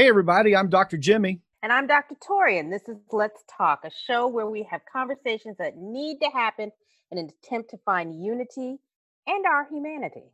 Hey, 0.00 0.08
everybody, 0.08 0.56
I'm 0.56 0.70
Dr. 0.70 0.96
Jimmy. 0.96 1.42
And 1.62 1.70
I'm 1.70 1.86
Dr. 1.86 2.14
Tori, 2.26 2.58
and 2.58 2.72
this 2.72 2.88
is 2.88 2.96
Let's 3.12 3.44
Talk, 3.54 3.80
a 3.84 3.90
show 4.06 4.28
where 4.28 4.46
we 4.46 4.66
have 4.70 4.80
conversations 4.90 5.58
that 5.58 5.76
need 5.76 6.20
to 6.22 6.30
happen 6.30 6.72
in 7.10 7.18
an 7.18 7.28
attempt 7.44 7.68
to 7.68 7.76
find 7.84 8.18
unity 8.24 8.78
and 9.26 9.44
our 9.44 9.68
humanity. 9.70 10.32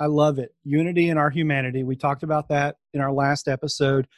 I 0.00 0.06
love 0.06 0.40
it. 0.40 0.52
Unity 0.64 1.10
and 1.10 1.16
our 1.16 1.30
humanity. 1.30 1.84
We 1.84 1.94
talked 1.94 2.24
about 2.24 2.48
that 2.48 2.78
in 2.92 3.00
our 3.00 3.12
last 3.12 3.46
episode. 3.46 4.08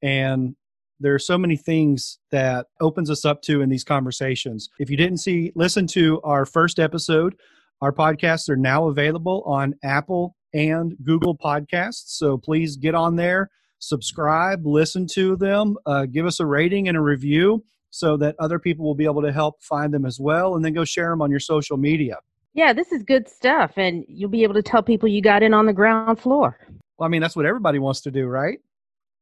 And 0.00 0.56
there 1.00 1.14
are 1.14 1.18
so 1.18 1.36
many 1.36 1.58
things 1.58 2.18
that 2.30 2.64
opens 2.80 3.10
us 3.10 3.26
up 3.26 3.42
to 3.42 3.60
in 3.60 3.68
these 3.68 3.84
conversations. 3.84 4.70
If 4.78 4.88
you 4.88 4.96
didn't 4.96 5.18
see, 5.18 5.52
listen 5.54 5.86
to 5.88 6.18
our 6.22 6.46
first 6.46 6.78
episode. 6.78 7.34
Our 7.82 7.92
podcasts 7.92 8.48
are 8.48 8.56
now 8.56 8.88
available 8.88 9.42
on 9.44 9.74
Apple 9.84 10.34
and 10.54 10.96
Google 11.02 11.36
Podcasts. 11.36 12.04
So 12.16 12.38
please 12.38 12.78
get 12.78 12.94
on 12.94 13.16
there, 13.16 13.50
subscribe, 13.80 14.64
listen 14.64 15.06
to 15.14 15.36
them, 15.36 15.76
uh, 15.86 16.06
give 16.06 16.26
us 16.26 16.38
a 16.38 16.46
rating 16.46 16.88
and 16.88 16.96
a 16.96 17.00
review 17.00 17.64
so 17.90 18.16
that 18.18 18.36
other 18.38 18.58
people 18.58 18.86
will 18.86 18.94
be 18.94 19.04
able 19.04 19.22
to 19.22 19.32
help 19.32 19.60
find 19.62 19.92
them 19.92 20.06
as 20.06 20.20
well. 20.20 20.54
And 20.54 20.64
then 20.64 20.72
go 20.72 20.84
share 20.84 21.10
them 21.10 21.20
on 21.20 21.30
your 21.30 21.40
social 21.40 21.76
media. 21.76 22.18
Yeah, 22.54 22.72
this 22.72 22.92
is 22.92 23.02
good 23.02 23.28
stuff. 23.28 23.72
And 23.76 24.04
you'll 24.08 24.30
be 24.30 24.44
able 24.44 24.54
to 24.54 24.62
tell 24.62 24.82
people 24.82 25.08
you 25.08 25.22
got 25.22 25.42
in 25.42 25.52
on 25.54 25.66
the 25.66 25.72
ground 25.72 26.20
floor. 26.20 26.56
Well, 26.98 27.06
I 27.06 27.08
mean, 27.08 27.20
that's 27.20 27.36
what 27.36 27.46
everybody 27.46 27.78
wants 27.78 28.00
to 28.02 28.10
do, 28.10 28.26
right? 28.26 28.58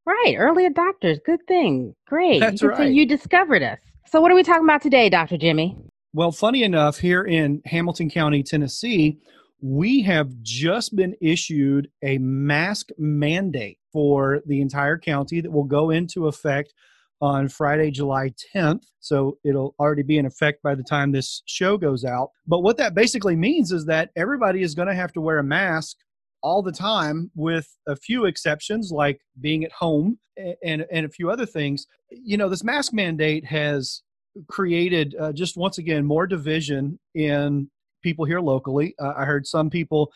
Right. 0.04 0.34
Early 0.36 0.68
adopters. 0.68 1.22
Good 1.24 1.46
thing. 1.46 1.94
Great. 2.06 2.40
That's 2.40 2.62
you 2.62 2.68
right. 2.68 2.90
you 2.90 3.06
discovered 3.06 3.62
us. 3.62 3.78
So, 4.06 4.22
what 4.22 4.32
are 4.32 4.34
we 4.34 4.42
talking 4.42 4.64
about 4.64 4.80
today, 4.80 5.10
Dr. 5.10 5.36
Jimmy? 5.36 5.76
Well, 6.14 6.32
funny 6.32 6.62
enough, 6.62 6.98
here 6.98 7.24
in 7.24 7.60
Hamilton 7.66 8.08
County, 8.08 8.42
Tennessee, 8.42 9.18
we 9.60 10.02
have 10.02 10.32
just 10.40 10.96
been 10.96 11.14
issued 11.20 11.90
a 12.02 12.16
mask 12.18 12.88
mandate 12.96 13.77
for 13.92 14.40
the 14.46 14.60
entire 14.60 14.98
county 14.98 15.40
that 15.40 15.50
will 15.50 15.64
go 15.64 15.90
into 15.90 16.26
effect 16.26 16.72
on 17.20 17.48
Friday, 17.48 17.90
July 17.90 18.32
10th. 18.54 18.82
So 19.00 19.38
it'll 19.44 19.74
already 19.80 20.02
be 20.02 20.18
in 20.18 20.26
effect 20.26 20.62
by 20.62 20.74
the 20.74 20.84
time 20.84 21.10
this 21.10 21.42
show 21.46 21.76
goes 21.76 22.04
out. 22.04 22.30
But 22.46 22.60
what 22.60 22.76
that 22.76 22.94
basically 22.94 23.34
means 23.34 23.72
is 23.72 23.86
that 23.86 24.10
everybody 24.16 24.62
is 24.62 24.74
going 24.74 24.88
to 24.88 24.94
have 24.94 25.12
to 25.14 25.20
wear 25.20 25.38
a 25.38 25.44
mask 25.44 25.96
all 26.42 26.62
the 26.62 26.72
time 26.72 27.30
with 27.34 27.76
a 27.86 27.96
few 27.96 28.24
exceptions 28.24 28.90
like 28.92 29.20
being 29.40 29.64
at 29.64 29.72
home 29.72 30.18
and 30.62 30.86
and 30.90 31.04
a 31.04 31.08
few 31.08 31.30
other 31.30 31.46
things 31.46 31.86
you 32.10 32.36
know 32.36 32.48
this 32.48 32.62
mask 32.62 32.92
mandate 32.92 33.44
has 33.44 34.02
created 34.48 35.16
uh, 35.20 35.32
just 35.32 35.56
once 35.56 35.78
again 35.78 36.04
more 36.04 36.26
division 36.26 36.98
in 37.14 37.68
people 38.02 38.24
here 38.24 38.40
locally 38.40 38.94
uh, 39.00 39.14
i 39.16 39.24
heard 39.24 39.46
some 39.46 39.68
people 39.68 40.12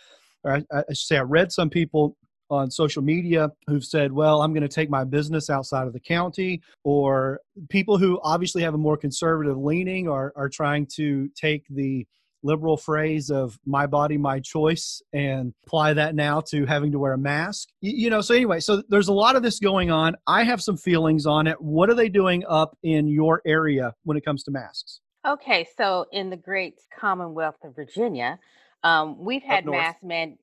I, 0.46 0.62
I 0.72 0.84
should 0.90 0.98
say 0.98 1.16
i 1.16 1.22
read 1.22 1.50
some 1.50 1.70
people 1.70 2.16
on 2.52 2.70
social 2.70 3.02
media 3.02 3.50
who've 3.66 3.84
said 3.84 4.12
well 4.12 4.42
i'm 4.42 4.52
going 4.52 4.62
to 4.62 4.68
take 4.68 4.90
my 4.90 5.04
business 5.04 5.50
outside 5.50 5.86
of 5.86 5.92
the 5.92 6.00
county 6.00 6.60
or 6.84 7.40
people 7.68 7.98
who 7.98 8.20
obviously 8.22 8.62
have 8.62 8.74
a 8.74 8.78
more 8.78 8.96
conservative 8.96 9.56
leaning 9.56 10.08
are, 10.08 10.32
are 10.36 10.48
trying 10.48 10.86
to 10.86 11.28
take 11.34 11.66
the 11.68 12.06
liberal 12.42 12.76
phrase 12.76 13.30
of 13.30 13.58
my 13.64 13.86
body 13.86 14.16
my 14.16 14.40
choice 14.40 15.00
and 15.12 15.54
apply 15.66 15.94
that 15.94 16.14
now 16.14 16.40
to 16.40 16.66
having 16.66 16.92
to 16.92 16.98
wear 16.98 17.12
a 17.12 17.18
mask. 17.18 17.68
You, 17.80 18.10
know 18.10 18.20
so 18.20 18.34
anyway 18.34 18.60
so 18.60 18.82
there's 18.88 19.08
a 19.08 19.12
lot 19.12 19.36
of 19.36 19.42
this 19.42 19.58
going 19.58 19.90
on. 19.90 20.16
I 20.26 20.44
have 20.44 20.60
some 20.62 20.76
feelings 20.76 21.26
on 21.26 21.46
it. 21.46 21.60
What 21.60 21.90
are 21.90 21.94
they 21.94 22.08
doing 22.08 22.44
up 22.48 22.76
in 22.82 23.06
your 23.06 23.42
area 23.46 23.94
when 24.04 24.16
it 24.16 24.24
comes 24.24 24.42
to 24.44 24.50
masks? 24.50 25.00
Okay, 25.26 25.68
so 25.76 26.06
in 26.10 26.30
the 26.30 26.36
great 26.36 26.80
Commonwealth 26.98 27.58
of 27.62 27.76
Virginia, 27.76 28.40
um, 28.82 29.24
we've 29.24 29.42
had 29.42 29.64
mask 29.64 30.02
mass 30.02 30.02
man. 30.02 30.38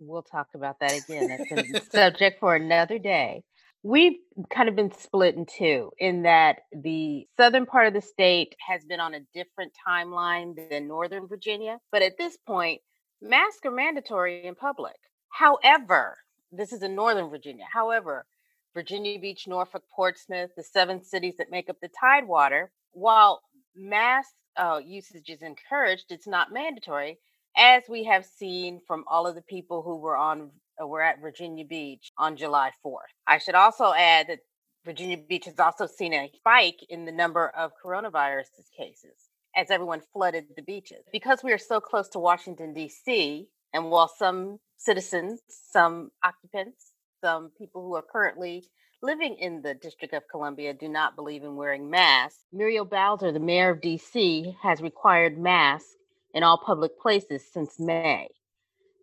We'll 0.00 0.22
talk 0.22 0.48
about 0.54 0.78
that 0.80 0.92
again. 0.92 1.28
That's 1.28 1.50
a 1.50 1.90
subject 1.90 2.40
for 2.40 2.54
another 2.54 2.98
day. 2.98 3.42
We've 3.82 4.18
kind 4.50 4.68
of 4.68 4.76
been 4.76 4.92
split 4.92 5.36
in 5.36 5.46
two, 5.46 5.90
in 5.98 6.22
that 6.22 6.58
the 6.72 7.26
southern 7.36 7.66
part 7.66 7.86
of 7.86 7.94
the 7.94 8.00
state 8.00 8.54
has 8.66 8.84
been 8.84 9.00
on 9.00 9.14
a 9.14 9.20
different 9.34 9.72
timeline 9.86 10.54
than 10.70 10.88
northern 10.88 11.28
Virginia. 11.28 11.78
But 11.92 12.02
at 12.02 12.18
this 12.18 12.36
point, 12.46 12.80
masks 13.22 13.60
are 13.64 13.70
mandatory 13.70 14.44
in 14.44 14.54
public. 14.54 14.96
However, 15.30 16.18
this 16.50 16.72
is 16.72 16.82
in 16.82 16.94
northern 16.94 17.30
Virginia. 17.30 17.66
However, 17.72 18.26
Virginia 18.74 19.18
Beach, 19.18 19.46
Norfolk, 19.46 19.82
Portsmouth, 19.94 20.50
the 20.56 20.62
seven 20.62 21.02
cities 21.02 21.34
that 21.38 21.50
make 21.50 21.68
up 21.68 21.76
the 21.80 21.90
Tidewater, 22.00 22.70
while 22.92 23.42
mask 23.76 24.30
uh, 24.56 24.80
usage 24.84 25.28
is 25.28 25.42
encouraged, 25.42 26.06
it's 26.10 26.26
not 26.26 26.52
mandatory, 26.52 27.18
as 27.56 27.82
we 27.88 28.04
have 28.04 28.24
seen 28.24 28.80
from 28.86 29.04
all 29.08 29.26
of 29.26 29.34
the 29.34 29.42
people 29.42 29.82
who 29.82 29.96
were 29.96 30.16
on 30.16 30.50
uh, 30.80 30.86
were 30.86 31.02
at 31.02 31.20
Virginia 31.20 31.64
Beach 31.64 32.12
on 32.16 32.36
July 32.36 32.70
4th. 32.84 33.10
I 33.26 33.38
should 33.38 33.54
also 33.54 33.92
add 33.92 34.28
that 34.28 34.40
Virginia 34.84 35.18
Beach 35.18 35.44
has 35.46 35.58
also 35.58 35.86
seen 35.86 36.14
a 36.14 36.30
spike 36.36 36.78
in 36.88 37.04
the 37.04 37.12
number 37.12 37.48
of 37.48 37.72
coronavirus 37.84 38.46
cases 38.76 39.28
as 39.56 39.70
everyone 39.70 40.02
flooded 40.12 40.44
the 40.56 40.62
beaches. 40.62 41.04
Because 41.12 41.42
we 41.42 41.52
are 41.52 41.58
so 41.58 41.80
close 41.80 42.08
to 42.10 42.18
Washington, 42.18 42.72
D.C., 42.72 43.48
and 43.74 43.90
while 43.90 44.08
some 44.08 44.58
citizens, 44.76 45.40
some 45.48 46.10
occupants, 46.24 46.92
some 47.22 47.50
people 47.58 47.82
who 47.82 47.94
are 47.96 48.04
currently 48.10 48.64
living 49.02 49.36
in 49.38 49.62
the 49.62 49.74
District 49.74 50.14
of 50.14 50.22
Columbia 50.30 50.72
do 50.74 50.88
not 50.88 51.16
believe 51.16 51.42
in 51.42 51.56
wearing 51.56 51.90
masks. 51.90 52.44
Muriel 52.52 52.84
Bowser, 52.84 53.32
the 53.32 53.40
mayor 53.40 53.70
of 53.70 53.80
DC, 53.80 54.54
has 54.62 54.80
required 54.80 55.38
masks 55.38 55.90
in 56.34 56.42
all 56.42 56.58
public 56.58 56.98
places 57.00 57.42
since 57.52 57.78
May. 57.78 58.28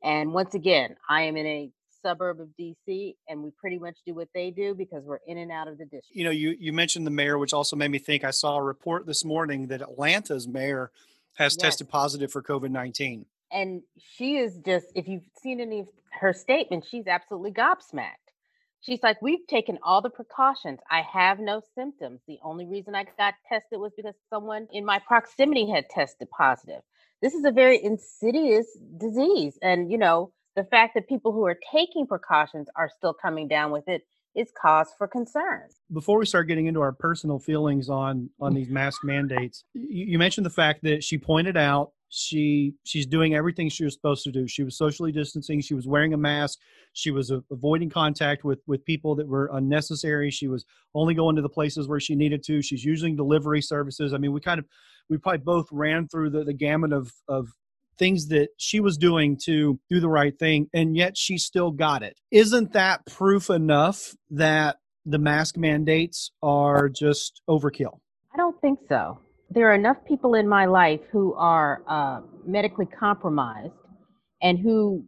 And 0.03 0.33
once 0.33 0.53
again, 0.53 0.95
I 1.09 1.23
am 1.23 1.35
in 1.37 1.45
a 1.45 1.71
suburb 2.03 2.39
of 2.39 2.49
DC 2.59 3.15
and 3.27 3.41
we 3.41 3.49
pretty 3.59 3.79
much 3.79 3.97
do 4.05 4.13
what 4.13 4.27
they 4.35 4.51
do 4.51 4.75
because 4.75 5.03
we're 5.03 5.19
in 5.25 5.39
and 5.39 5.51
out 5.51 5.67
of 5.67 5.79
the 5.79 5.85
district. 5.85 6.05
you 6.11 6.23
know 6.23 6.29
you, 6.29 6.55
you 6.59 6.71
mentioned 6.71 7.07
the 7.07 7.11
mayor 7.11 7.39
which 7.39 7.51
also 7.51 7.75
made 7.75 7.89
me 7.89 7.97
think 7.97 8.23
i 8.23 8.29
saw 8.29 8.57
a 8.57 8.61
report 8.61 9.07
this 9.07 9.25
morning 9.25 9.65
that 9.65 9.81
atlanta's 9.81 10.47
mayor 10.47 10.91
has 11.33 11.53
Yes. 11.55 11.61
tested 11.61 11.89
positive 11.89 12.31
for 12.31 12.43
covid-19 12.43 13.25
And 13.51 13.81
she 13.97 14.37
is 14.37 14.59
just, 14.63 14.85
if 14.93 15.07
you've 15.07 15.23
seen 15.41 15.59
any 15.59 15.79
of 15.79 15.87
her 16.21 16.31
statements, 16.31 16.87
she's 16.89 17.07
absolutely 17.07 17.51
gobsmacked. 17.53 18.27
She's 18.81 19.01
like, 19.01 19.19
We've 19.23 19.47
taken 19.47 19.79
all 19.81 20.01
the 20.03 20.11
precautions. 20.11 20.79
I 20.91 21.01
have 21.01 21.39
no 21.39 21.61
symptoms. 21.73 22.19
The 22.27 22.37
only 22.43 22.67
reason 22.67 22.93
I 22.93 23.05
got 23.17 23.33
tested 23.49 23.79
was 23.79 23.93
because 23.97 24.13
someone 24.29 24.67
in 24.71 24.85
my 24.85 24.99
proximity 24.99 25.67
had 25.71 25.89
tested 25.89 26.27
positive. 26.29 26.81
This 27.25 27.33
is 27.33 27.43
a 27.43 27.51
very 27.51 27.83
insidious 27.83 28.67
disease. 28.97 29.57
And, 29.63 29.91
you 29.91 29.97
know, 29.97 30.31
the 30.55 30.63
fact 30.63 30.93
that 30.93 31.09
people 31.09 31.31
who 31.31 31.43
are 31.47 31.57
taking 31.73 32.05
precautions 32.05 32.67
are 32.75 32.87
still 32.87 33.15
coming 33.19 33.47
down 33.47 33.71
with 33.71 33.87
it 33.87 34.03
is 34.35 34.51
cause 34.61 34.89
for 34.95 35.07
concern. 35.07 35.63
before 35.91 36.19
we 36.19 36.25
start 36.27 36.47
getting 36.47 36.67
into 36.67 36.81
our 36.81 36.91
personal 36.91 37.39
feelings 37.39 37.89
on 37.89 38.29
on 38.39 38.53
these 38.53 38.69
mask 38.69 39.03
mandates 39.03 39.63
you, 39.73 40.05
you 40.05 40.19
mentioned 40.19 40.45
the 40.45 40.51
fact 40.51 40.83
that 40.83 41.03
she 41.03 41.17
pointed 41.17 41.57
out 41.57 41.93
she 42.09 42.73
she's 42.83 43.05
doing 43.05 43.35
everything 43.35 43.69
she 43.69 43.83
was 43.83 43.93
supposed 43.93 44.23
to 44.23 44.31
do. 44.31 44.47
She 44.47 44.63
was 44.63 44.77
socially 44.77 45.11
distancing. 45.11 45.61
She 45.61 45.73
was 45.73 45.87
wearing 45.87 46.13
a 46.13 46.17
mask. 46.17 46.59
She 46.93 47.11
was 47.11 47.31
a- 47.31 47.43
avoiding 47.51 47.89
contact 47.89 48.43
with 48.43 48.59
with 48.67 48.85
people 48.85 49.15
that 49.15 49.27
were 49.27 49.49
unnecessary. 49.53 50.31
She 50.31 50.47
was 50.47 50.65
only 50.93 51.13
going 51.13 51.35
to 51.35 51.41
the 51.41 51.49
places 51.49 51.87
where 51.87 51.99
she 51.99 52.15
needed 52.15 52.43
to. 52.43 52.61
She's 52.61 52.83
using 52.83 53.15
delivery 53.15 53.61
services. 53.61 54.13
I 54.13 54.17
mean 54.17 54.31
we 54.31 54.41
kind 54.41 54.59
of 54.59 54.65
we 55.09 55.17
probably 55.17 55.39
both 55.39 55.67
ran 55.71 56.07
through 56.07 56.29
the, 56.31 56.43
the 56.43 56.53
gamut 56.53 56.93
of 56.93 57.11
of 57.27 57.47
things 57.97 58.27
that 58.27 58.49
she 58.57 58.79
was 58.79 58.97
doing 58.97 59.37
to 59.45 59.79
do 59.89 60.01
the 60.01 60.09
right 60.09 60.37
thing 60.37 60.67
and 60.73 60.97
yet 60.97 61.17
she 61.17 61.37
still 61.37 61.71
got 61.71 62.03
it. 62.03 62.19
Isn't 62.29 62.73
that 62.73 63.05
proof 63.05 63.49
enough 63.49 64.13
that 64.31 64.77
the 65.05 65.17
mask 65.17 65.55
mandates 65.55 66.31
are 66.43 66.89
just 66.89 67.41
overkill? 67.49 67.99
I 68.33 68.37
don't 68.37 68.59
think 68.59 68.79
so. 68.89 69.19
There 69.49 69.69
are 69.71 69.75
enough 69.75 69.97
people 70.07 70.35
in 70.35 70.47
my 70.47 70.65
life 70.65 71.01
who 71.11 71.33
are 71.35 71.81
uh, 71.87 72.21
medically 72.45 72.85
compromised 72.85 73.73
and 74.41 74.59
who, 74.59 75.03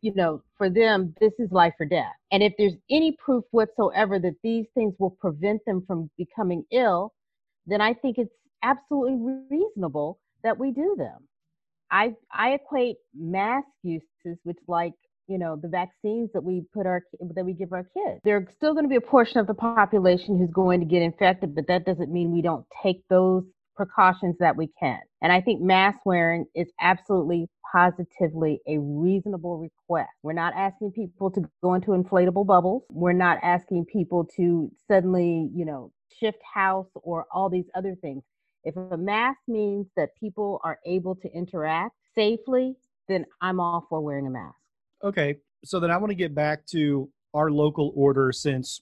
you 0.00 0.14
know, 0.14 0.42
for 0.56 0.68
them, 0.68 1.14
this 1.20 1.32
is 1.38 1.50
life 1.52 1.74
or 1.78 1.86
death. 1.86 2.12
And 2.30 2.42
if 2.42 2.52
there's 2.58 2.76
any 2.90 3.16
proof 3.24 3.44
whatsoever 3.50 4.18
that 4.18 4.34
these 4.42 4.66
things 4.74 4.94
will 4.98 5.10
prevent 5.10 5.64
them 5.66 5.84
from 5.86 6.10
becoming 6.16 6.64
ill, 6.72 7.12
then 7.66 7.80
I 7.80 7.94
think 7.94 8.18
it's 8.18 8.34
absolutely 8.62 9.18
reasonable 9.50 10.18
that 10.42 10.58
we 10.58 10.72
do 10.72 10.94
them. 10.98 11.28
I, 11.90 12.14
I 12.32 12.52
equate 12.52 12.96
mask 13.14 13.68
uses, 13.82 14.38
which 14.44 14.58
like 14.66 14.94
you 15.28 15.38
know 15.38 15.56
the 15.56 15.68
vaccines 15.68 16.30
that 16.32 16.42
we 16.42 16.64
put 16.74 16.86
our 16.86 17.02
that 17.34 17.44
we 17.44 17.52
give 17.52 17.72
our 17.72 17.84
kids 17.84 18.20
there's 18.24 18.50
still 18.52 18.72
going 18.72 18.84
to 18.84 18.88
be 18.88 18.96
a 18.96 19.00
portion 19.00 19.38
of 19.38 19.46
the 19.46 19.54
population 19.54 20.36
who's 20.36 20.50
going 20.50 20.80
to 20.80 20.86
get 20.86 21.00
infected 21.00 21.54
but 21.54 21.66
that 21.68 21.86
doesn't 21.86 22.12
mean 22.12 22.32
we 22.32 22.42
don't 22.42 22.66
take 22.82 23.02
those 23.08 23.44
precautions 23.82 24.36
that 24.38 24.56
we 24.56 24.68
can. 24.78 25.00
And 25.22 25.32
i 25.32 25.40
think 25.40 25.60
mask 25.60 25.98
wearing 26.04 26.46
is 26.54 26.68
absolutely 26.80 27.48
positively 27.72 28.60
a 28.68 28.78
reasonable 28.78 29.56
request. 29.58 30.10
We're 30.22 30.34
not 30.34 30.52
asking 30.54 30.92
people 30.92 31.30
to 31.30 31.42
go 31.62 31.74
into 31.74 31.88
inflatable 31.88 32.46
bubbles. 32.46 32.82
We're 32.90 33.12
not 33.12 33.38
asking 33.42 33.86
people 33.86 34.28
to 34.36 34.70
suddenly 34.88 35.50
you 35.54 35.64
know 35.64 35.92
shift 36.20 36.38
house 36.54 36.86
or 36.94 37.26
all 37.32 37.48
these 37.48 37.66
other 37.74 37.96
things. 38.00 38.22
If 38.64 38.76
a 38.76 38.96
mask 38.96 39.40
means 39.48 39.86
that 39.96 40.10
people 40.20 40.60
are 40.62 40.78
able 40.86 41.16
to 41.16 41.28
interact 41.32 41.96
safely 42.14 42.74
then 43.08 43.24
i'm 43.40 43.58
all 43.58 43.84
for 43.88 44.00
wearing 44.00 44.26
a 44.26 44.30
mask. 44.30 44.54
Okay 45.02 45.36
so 45.64 45.80
then 45.80 45.90
i 45.90 45.96
want 45.96 46.10
to 46.10 46.14
get 46.14 46.34
back 46.34 46.64
to 46.66 47.08
our 47.34 47.50
local 47.50 47.92
order 47.96 48.30
since 48.32 48.80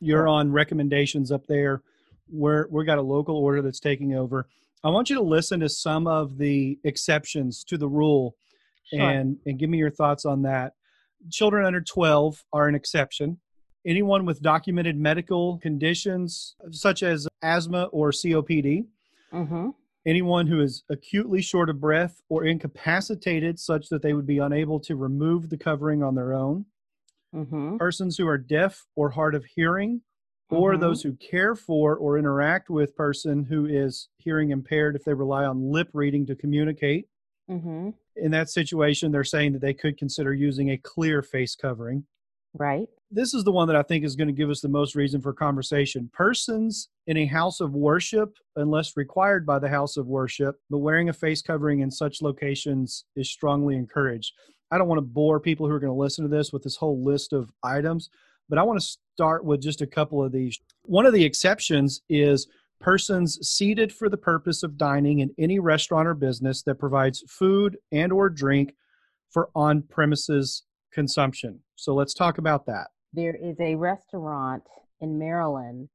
you're 0.00 0.28
on 0.28 0.52
recommendations 0.52 1.32
up 1.32 1.46
there. 1.46 1.82
We're 2.30 2.66
we 2.68 2.84
got 2.84 2.98
a 2.98 3.02
local 3.02 3.36
order 3.36 3.62
that's 3.62 3.80
taking 3.80 4.14
over. 4.14 4.48
I 4.84 4.90
want 4.90 5.10
you 5.10 5.16
to 5.16 5.22
listen 5.22 5.60
to 5.60 5.68
some 5.68 6.06
of 6.06 6.38
the 6.38 6.78
exceptions 6.84 7.64
to 7.64 7.78
the 7.78 7.88
rule 7.88 8.36
sure. 8.84 9.00
and 9.00 9.38
and 9.46 9.58
give 9.58 9.70
me 9.70 9.78
your 9.78 9.90
thoughts 9.90 10.24
on 10.24 10.42
that. 10.42 10.74
Children 11.30 11.64
under 11.64 11.80
12 11.80 12.44
are 12.52 12.68
an 12.68 12.74
exception. 12.74 13.38
Anyone 13.86 14.26
with 14.26 14.42
documented 14.42 14.96
medical 14.96 15.58
conditions 15.58 16.56
such 16.70 17.02
as 17.02 17.28
asthma 17.42 17.84
or 17.84 18.10
COPD. 18.10 18.86
Mm-hmm. 19.32 19.70
Anyone 20.06 20.46
who 20.46 20.60
is 20.60 20.84
acutely 20.88 21.42
short 21.42 21.68
of 21.68 21.80
breath 21.80 22.20
or 22.28 22.44
incapacitated 22.44 23.58
such 23.58 23.88
that 23.88 24.02
they 24.02 24.12
would 24.12 24.26
be 24.26 24.38
unable 24.38 24.78
to 24.80 24.94
remove 24.94 25.50
the 25.50 25.56
covering 25.56 26.02
on 26.02 26.14
their 26.14 26.32
own. 26.32 26.66
Mm-hmm. 27.34 27.76
Persons 27.76 28.16
who 28.16 28.28
are 28.28 28.38
deaf 28.38 28.86
or 28.94 29.10
hard 29.10 29.34
of 29.34 29.44
hearing 29.44 30.02
or 30.50 30.72
mm-hmm. 30.72 30.80
those 30.80 31.02
who 31.02 31.12
care 31.14 31.54
for 31.54 31.96
or 31.96 32.18
interact 32.18 32.70
with 32.70 32.96
person 32.96 33.44
who 33.44 33.66
is 33.66 34.08
hearing 34.18 34.50
impaired 34.50 34.96
if 34.96 35.04
they 35.04 35.14
rely 35.14 35.44
on 35.44 35.70
lip 35.72 35.88
reading 35.92 36.26
to 36.26 36.34
communicate. 36.34 37.08
Mm-hmm. 37.48 37.90
in 38.16 38.32
that 38.32 38.50
situation 38.50 39.12
they're 39.12 39.22
saying 39.22 39.52
that 39.52 39.60
they 39.60 39.72
could 39.72 39.96
consider 39.96 40.34
using 40.34 40.70
a 40.70 40.78
clear 40.78 41.22
face 41.22 41.54
covering. 41.54 42.04
Right. 42.54 42.88
This 43.08 43.34
is 43.34 43.44
the 43.44 43.52
one 43.52 43.68
that 43.68 43.76
i 43.76 43.82
think 43.82 44.04
is 44.04 44.16
going 44.16 44.26
to 44.26 44.32
give 44.32 44.50
us 44.50 44.60
the 44.60 44.68
most 44.68 44.96
reason 44.96 45.20
for 45.20 45.32
conversation. 45.32 46.10
Persons 46.12 46.88
in 47.06 47.16
a 47.16 47.26
house 47.26 47.60
of 47.60 47.72
worship 47.72 48.36
unless 48.56 48.96
required 48.96 49.46
by 49.46 49.60
the 49.60 49.68
house 49.68 49.96
of 49.96 50.08
worship 50.08 50.56
but 50.70 50.78
wearing 50.78 51.08
a 51.08 51.12
face 51.12 51.40
covering 51.40 51.80
in 51.80 51.90
such 51.90 52.20
locations 52.20 53.04
is 53.14 53.30
strongly 53.30 53.76
encouraged. 53.76 54.32
I 54.72 54.78
don't 54.78 54.88
want 54.88 54.98
to 54.98 55.06
bore 55.06 55.38
people 55.38 55.68
who 55.68 55.72
are 55.72 55.78
going 55.78 55.92
to 55.92 55.96
listen 55.96 56.24
to 56.24 56.36
this 56.36 56.52
with 56.52 56.64
this 56.64 56.74
whole 56.74 57.04
list 57.04 57.32
of 57.32 57.52
items 57.62 58.10
but 58.48 58.58
I 58.58 58.62
want 58.62 58.80
to 58.80 58.86
start 59.14 59.44
with 59.44 59.62
just 59.62 59.82
a 59.82 59.86
couple 59.86 60.22
of 60.22 60.32
these. 60.32 60.58
One 60.82 61.06
of 61.06 61.12
the 61.12 61.24
exceptions 61.24 62.02
is 62.08 62.46
persons 62.80 63.38
seated 63.46 63.92
for 63.92 64.08
the 64.08 64.16
purpose 64.16 64.62
of 64.62 64.76
dining 64.76 65.20
in 65.20 65.34
any 65.38 65.58
restaurant 65.58 66.06
or 66.06 66.14
business 66.14 66.62
that 66.62 66.76
provides 66.76 67.24
food 67.28 67.76
and 67.92 68.12
or 68.12 68.28
drink 68.28 68.74
for 69.30 69.48
on 69.54 69.82
premises 69.82 70.64
consumption. 70.92 71.60
So 71.74 71.94
let's 71.94 72.14
talk 72.14 72.38
about 72.38 72.66
that. 72.66 72.88
There 73.12 73.34
is 73.34 73.58
a 73.60 73.74
restaurant 73.74 74.62
in 75.00 75.18
Maryland 75.18 75.88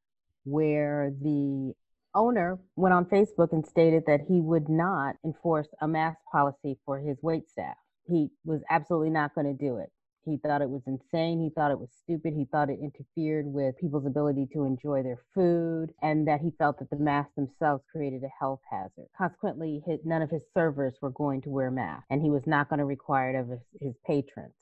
where 0.44 1.12
the 1.22 1.74
owner 2.14 2.60
went 2.76 2.94
on 2.94 3.06
Facebook 3.06 3.54
and 3.54 3.66
stated 3.66 4.04
that 4.08 4.22
he 4.28 4.42
would 4.42 4.70
not 4.70 5.16
enforce 5.24 5.68
a 5.82 5.88
mask 5.88 6.18
policy 6.32 6.78
for 6.86 7.00
his 7.00 7.18
wait 7.22 7.50
staff. 7.50 7.76
He 8.08 8.30
was 8.44 8.62
absolutely 8.70 9.12
not 9.12 9.34
going 9.34 9.48
to 9.48 9.54
do 9.54 9.78
it. 9.78 9.92
He 10.26 10.38
thought 10.38 10.62
it 10.62 10.70
was 10.70 10.84
insane. 10.86 11.42
He 11.42 11.50
thought 11.50 11.72
it 11.72 11.80
was 11.80 11.90
stupid. 12.04 12.34
He 12.34 12.46
thought 12.46 12.70
it 12.70 12.80
interfered 12.82 13.46
with 13.48 13.78
people's 13.80 14.06
ability 14.06 14.48
to 14.54 14.66
enjoy 14.66 15.04
their 15.04 15.20
food, 15.34 15.94
and 16.02 16.28
that 16.28 16.42
he 16.42 16.52
felt 16.58 16.80
that 16.80 16.90
the 16.90 16.98
masks 16.98 17.34
themselves 17.36 17.84
created 17.92 18.24
a 18.24 18.30
health 18.40 18.62
hazard. 18.70 19.08
Consequently, 19.18 19.82
his, 19.86 20.00
none 20.06 20.22
of 20.22 20.30
his 20.30 20.44
servers 20.54 20.94
were 21.02 21.10
going 21.10 21.42
to 21.42 21.50
wear 21.50 21.72
masks, 21.72 22.06
and 22.10 22.22
he 22.22 22.30
was 22.30 22.44
not 22.46 22.70
going 22.70 22.80
to 22.80 22.86
require 22.86 23.32
it 23.32 23.40
of 23.40 23.50
his, 23.50 23.60
his 23.80 23.96
patrons. 24.06 24.54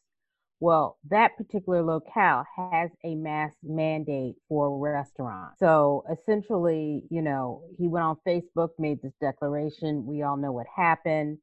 Well, 0.62 0.98
that 1.10 1.38
particular 1.38 1.82
locale 1.82 2.44
has 2.58 2.90
a 3.06 3.16
mask 3.16 3.56
mandate 3.64 4.36
for 4.50 4.78
restaurants. 4.78 5.58
So 5.60 6.04
essentially, 6.12 7.04
you 7.10 7.22
know, 7.22 7.64
he 7.78 7.88
went 7.88 8.04
on 8.04 8.18
Facebook, 8.28 8.70
made 8.78 9.02
this 9.02 9.14
declaration. 9.22 10.06
We 10.06 10.22
all 10.22 10.36
know 10.36 10.52
what 10.52 10.68
happened. 10.74 11.38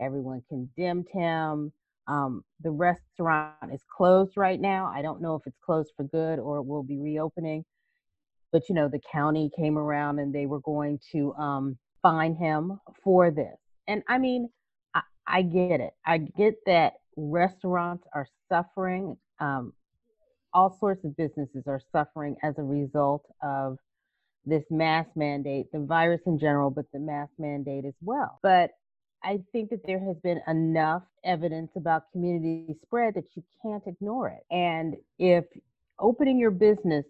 Everyone 0.00 0.42
condemned 0.48 1.06
him. 1.12 1.72
Um, 2.08 2.42
the 2.62 2.70
restaurant 2.70 3.54
is 3.72 3.82
closed 3.94 4.36
right 4.36 4.60
now. 4.60 4.90
I 4.92 5.02
don't 5.02 5.20
know 5.20 5.34
if 5.34 5.42
it's 5.46 5.58
closed 5.64 5.92
for 5.96 6.04
good 6.04 6.38
or 6.38 6.58
it 6.58 6.66
will 6.66 6.82
be 6.82 6.98
reopening. 6.98 7.64
But 8.50 8.68
you 8.68 8.74
know, 8.74 8.88
the 8.88 9.00
county 9.12 9.50
came 9.54 9.76
around 9.76 10.18
and 10.18 10.34
they 10.34 10.46
were 10.46 10.60
going 10.60 10.98
to 11.12 11.34
um, 11.34 11.78
fine 12.02 12.34
him 12.34 12.80
for 13.04 13.30
this. 13.30 13.56
And 13.86 14.02
I 14.08 14.18
mean, 14.18 14.48
I, 14.94 15.02
I 15.26 15.42
get 15.42 15.80
it. 15.80 15.92
I 16.06 16.18
get 16.18 16.54
that 16.66 16.94
restaurants 17.16 18.06
are 18.14 18.26
suffering. 18.50 19.16
Um, 19.38 19.74
all 20.54 20.76
sorts 20.80 21.04
of 21.04 21.16
businesses 21.16 21.64
are 21.66 21.80
suffering 21.92 22.36
as 22.42 22.58
a 22.58 22.62
result 22.62 23.24
of 23.42 23.76
this 24.46 24.64
mask 24.70 25.10
mandate, 25.14 25.66
the 25.72 25.80
virus 25.80 26.22
in 26.26 26.38
general, 26.38 26.70
but 26.70 26.86
the 26.92 26.98
mask 26.98 27.32
mandate 27.38 27.84
as 27.84 27.94
well. 28.00 28.38
But 28.42 28.70
I 29.22 29.40
think 29.52 29.70
that 29.70 29.84
there 29.84 29.98
has 29.98 30.16
been 30.22 30.40
enough 30.46 31.02
evidence 31.24 31.72
about 31.76 32.10
community 32.12 32.76
spread 32.82 33.14
that 33.14 33.24
you 33.34 33.42
can't 33.62 33.82
ignore 33.86 34.28
it. 34.28 34.44
And 34.50 34.96
if 35.18 35.44
opening 35.98 36.38
your 36.38 36.50
business 36.50 37.04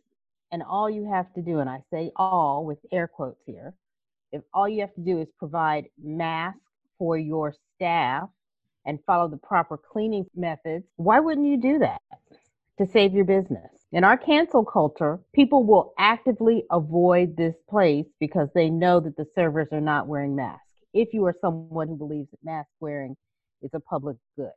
and 0.50 0.62
all 0.62 0.88
you 0.88 1.08
have 1.10 1.32
to 1.34 1.42
do, 1.42 1.58
and 1.58 1.68
I 1.68 1.82
say 1.92 2.10
all 2.16 2.64
with 2.64 2.78
air 2.92 3.06
quotes 3.06 3.42
here, 3.46 3.74
if 4.32 4.42
all 4.54 4.68
you 4.68 4.80
have 4.80 4.94
to 4.94 5.00
do 5.00 5.20
is 5.20 5.28
provide 5.38 5.86
masks 6.02 6.60
for 6.98 7.18
your 7.18 7.54
staff 7.76 8.28
and 8.86 8.98
follow 9.06 9.28
the 9.28 9.36
proper 9.36 9.76
cleaning 9.76 10.26
methods, 10.34 10.84
why 10.96 11.20
wouldn't 11.20 11.46
you 11.46 11.58
do 11.58 11.78
that 11.78 12.00
to 12.78 12.86
save 12.86 13.12
your 13.12 13.24
business? 13.24 13.70
In 13.92 14.04
our 14.04 14.16
cancel 14.16 14.64
culture, 14.64 15.18
people 15.34 15.64
will 15.64 15.92
actively 15.98 16.64
avoid 16.70 17.36
this 17.36 17.54
place 17.68 18.06
because 18.18 18.48
they 18.54 18.70
know 18.70 19.00
that 19.00 19.16
the 19.16 19.26
servers 19.34 19.68
are 19.72 19.80
not 19.80 20.06
wearing 20.06 20.36
masks 20.36 20.67
if 20.94 21.12
you 21.12 21.24
are 21.26 21.34
someone 21.40 21.88
who 21.88 21.96
believes 21.96 22.30
that 22.30 22.38
mask 22.42 22.68
wearing 22.80 23.16
is 23.62 23.70
a 23.74 23.80
public 23.80 24.16
good. 24.36 24.50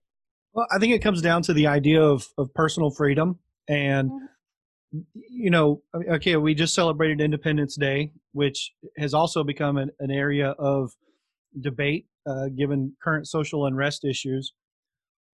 Well, 0.54 0.68
I 0.72 0.80
think 0.80 0.94
it 0.94 1.00
comes 1.00 1.22
down 1.22 1.44
to 1.44 1.54
the 1.54 1.68
idea 1.68 2.02
of, 2.02 2.28
of 2.38 2.54
personal 2.54 2.92
freedom. 2.92 3.40
And, 3.68 4.12
mm-hmm. 4.12 5.04
you 5.30 5.50
know, 5.50 5.82
okay, 5.96 6.36
we 6.36 6.54
just 6.54 6.74
celebrated 6.74 7.22
Independence 7.22 7.76
Day, 7.76 8.12
which 8.34 8.74
has 8.98 9.14
also 9.14 9.44
become 9.44 9.78
an, 9.78 9.92
an 10.00 10.12
area 10.12 10.50
of 10.52 10.92
debate 11.60 12.08
uh, 12.26 12.48
given 12.50 12.96
current 13.02 13.28
social 13.28 13.66
unrest 13.66 14.04
issues. 14.06 14.54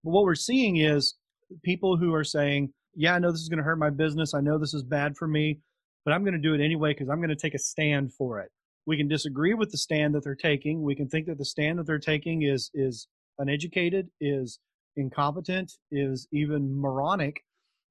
But 0.04 0.12
what 0.12 0.24
we're 0.24 0.36
seeing 0.36 0.78
is 0.78 1.16
people 1.64 1.98
who 1.98 2.14
are 2.14 2.24
saying, 2.24 2.74
yeah, 2.96 3.16
I 3.16 3.20
know 3.20 3.32
this 3.32 3.42
is 3.42 3.50
going 3.50 3.58
to 3.58 3.64
hurt 3.64 3.78
my 3.80 3.90
business. 3.90 4.34
I 4.34 4.42
know 4.42 4.58
this 4.58 4.74
is 4.74 4.84
bad 4.84 5.18
for 5.18 5.28
me, 5.28 5.60
but 6.06 6.14
I'm 6.14 6.24
going 6.24 6.34
to 6.34 6.40
do 6.40 6.54
it 6.54 6.64
anyway 6.64 6.94
because 6.94 7.10
I'm 7.10 7.18
going 7.18 7.30
to 7.30 7.36
take 7.36 7.54
a 7.54 7.60
stand 7.60 8.14
for 8.14 8.40
it 8.40 8.52
we 8.88 8.98
can 8.98 9.10
disagree 9.10 9.54
with 9.54 9.70
the 9.70 9.78
stand 9.78 10.16
that 10.16 10.24
they're 10.24 10.34
taking. 10.34 10.82
We 10.82 10.96
can 10.96 11.10
think 11.10 11.28
that 11.28 11.38
the 11.38 11.46
stand 11.46 11.78
that 11.78 11.86
they're 11.86 12.00
taking 12.00 12.44
is 12.44 12.72
is 12.74 13.08
uneducated, 13.38 14.10
is 14.20 14.60
incompetent, 14.96 15.74
is 15.92 16.28
even 16.32 16.80
moronic, 16.80 17.44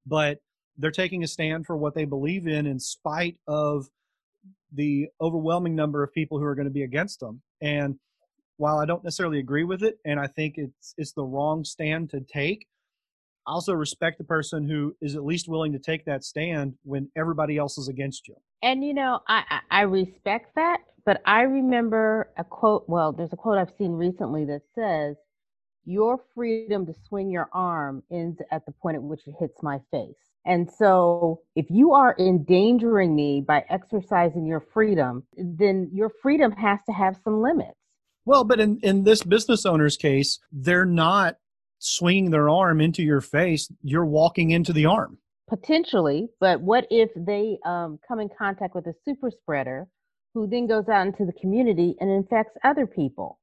but 0.07 0.39
they're 0.79 0.91
taking 0.91 1.23
a 1.23 1.29
stand 1.29 1.67
for 1.67 1.77
what 1.77 1.95
they 1.95 2.07
believe 2.07 2.49
in 2.49 2.67
in 2.67 2.81
spite 2.81 3.37
of 3.47 3.87
the 4.73 5.07
overwhelming 5.21 5.76
number 5.76 6.03
of 6.03 6.12
people 6.12 6.38
who 6.38 6.45
are 6.45 6.55
going 6.55 6.67
to 6.67 6.73
be 6.73 6.83
against 6.83 7.21
them. 7.21 7.43
And 7.61 7.97
while 8.57 8.79
I 8.79 8.87
don't 8.87 9.05
necessarily 9.05 9.38
agree 9.38 9.65
with 9.65 9.83
it 9.83 9.99
and 10.05 10.19
I 10.19 10.26
think 10.26 10.55
it's 10.57 10.95
it's 10.97 11.12
the 11.12 11.25
wrong 11.25 11.62
stand 11.62 12.09
to 12.11 12.21
take, 12.21 12.67
I 13.47 13.53
also 13.53 13.75
respect 13.75 14.17
the 14.17 14.25
person 14.25 14.67
who 14.67 14.97
is 15.03 15.15
at 15.15 15.26
least 15.26 15.47
willing 15.47 15.73
to 15.73 15.79
take 15.79 16.07
that 16.07 16.25
stand 16.25 16.75
when 16.85 17.11
everybody 17.17 17.59
else 17.59 17.76
is 17.76 17.88
against 17.88 18.26
you. 18.29 18.37
And 18.63 18.85
you 18.85 18.95
know, 18.95 19.21
I 19.29 19.61
I 19.71 19.83
respect 19.83 20.55
that, 20.57 20.79
but 21.05 21.21
I 21.27 21.43
remember 21.43 22.33
a 22.37 22.45
quote. 22.45 22.85
Well, 22.89 23.13
there's 23.13 23.33
a 23.33 23.37
quote 23.37 23.59
I've 23.59 23.73
seen 23.79 23.93
recently 23.93 24.45
that 24.47 24.63
says, 24.75 25.17
"Your 25.85 26.19
freedom 26.35 26.87
to 26.87 26.95
swing 27.09 27.31
your 27.31 27.49
arm 27.53 28.03
ends 28.11 28.41
at 28.51 28.65
the 28.67 28.73
point 28.73 28.97
at 28.97 29.03
which 29.03 29.27
it 29.27 29.35
hits 29.39 29.63
my 29.63 29.81
face." 29.91 30.17
And 30.47 30.71
so, 30.71 31.43
if 31.57 31.67
you 31.71 31.93
are 31.93 32.15
endangering 32.19 33.15
me 33.15 33.41
by 33.41 33.65
exercising 33.69 34.47
your 34.47 34.61
freedom, 34.61 35.25
then 35.37 35.91
your 35.93 36.11
freedom 36.23 36.53
has 36.53 36.79
to 36.87 36.93
have 36.93 37.19
some 37.25 37.43
limits. 37.43 37.77
Well, 38.25 38.45
but 38.45 38.61
in, 38.61 38.79
in 38.83 39.05
this 39.05 39.23
business 39.23 39.67
owner's 39.67 39.97
case, 39.97 40.39
they're 40.51 40.85
not 40.85 41.37
swinging 41.79 42.31
their 42.31 42.49
arm 42.49 42.81
into 42.81 43.03
your 43.03 43.21
face. 43.21 43.71
You're 43.83 44.07
walking 44.07 44.51
into 44.51 44.73
the 44.73 44.87
arm 44.87 45.19
potentially 45.49 46.29
but 46.41 46.61
what 46.61 46.87
if 46.91 47.11
they 47.17 47.59
um, 47.65 47.99
come 48.07 48.21
in 48.21 48.29
contact 48.37 48.75
with 48.75 48.87
a 48.87 48.95
super 49.05 49.31
spreader 49.31 49.87
who 50.35 50.47
then 50.47 50.67
goes 50.67 50.88
out 50.88 51.07
into 51.07 51.25
the 51.25 51.33
community 51.33 51.97
and 52.00 52.11
infects 52.11 52.57
other 52.65 52.87
people? 52.87 53.38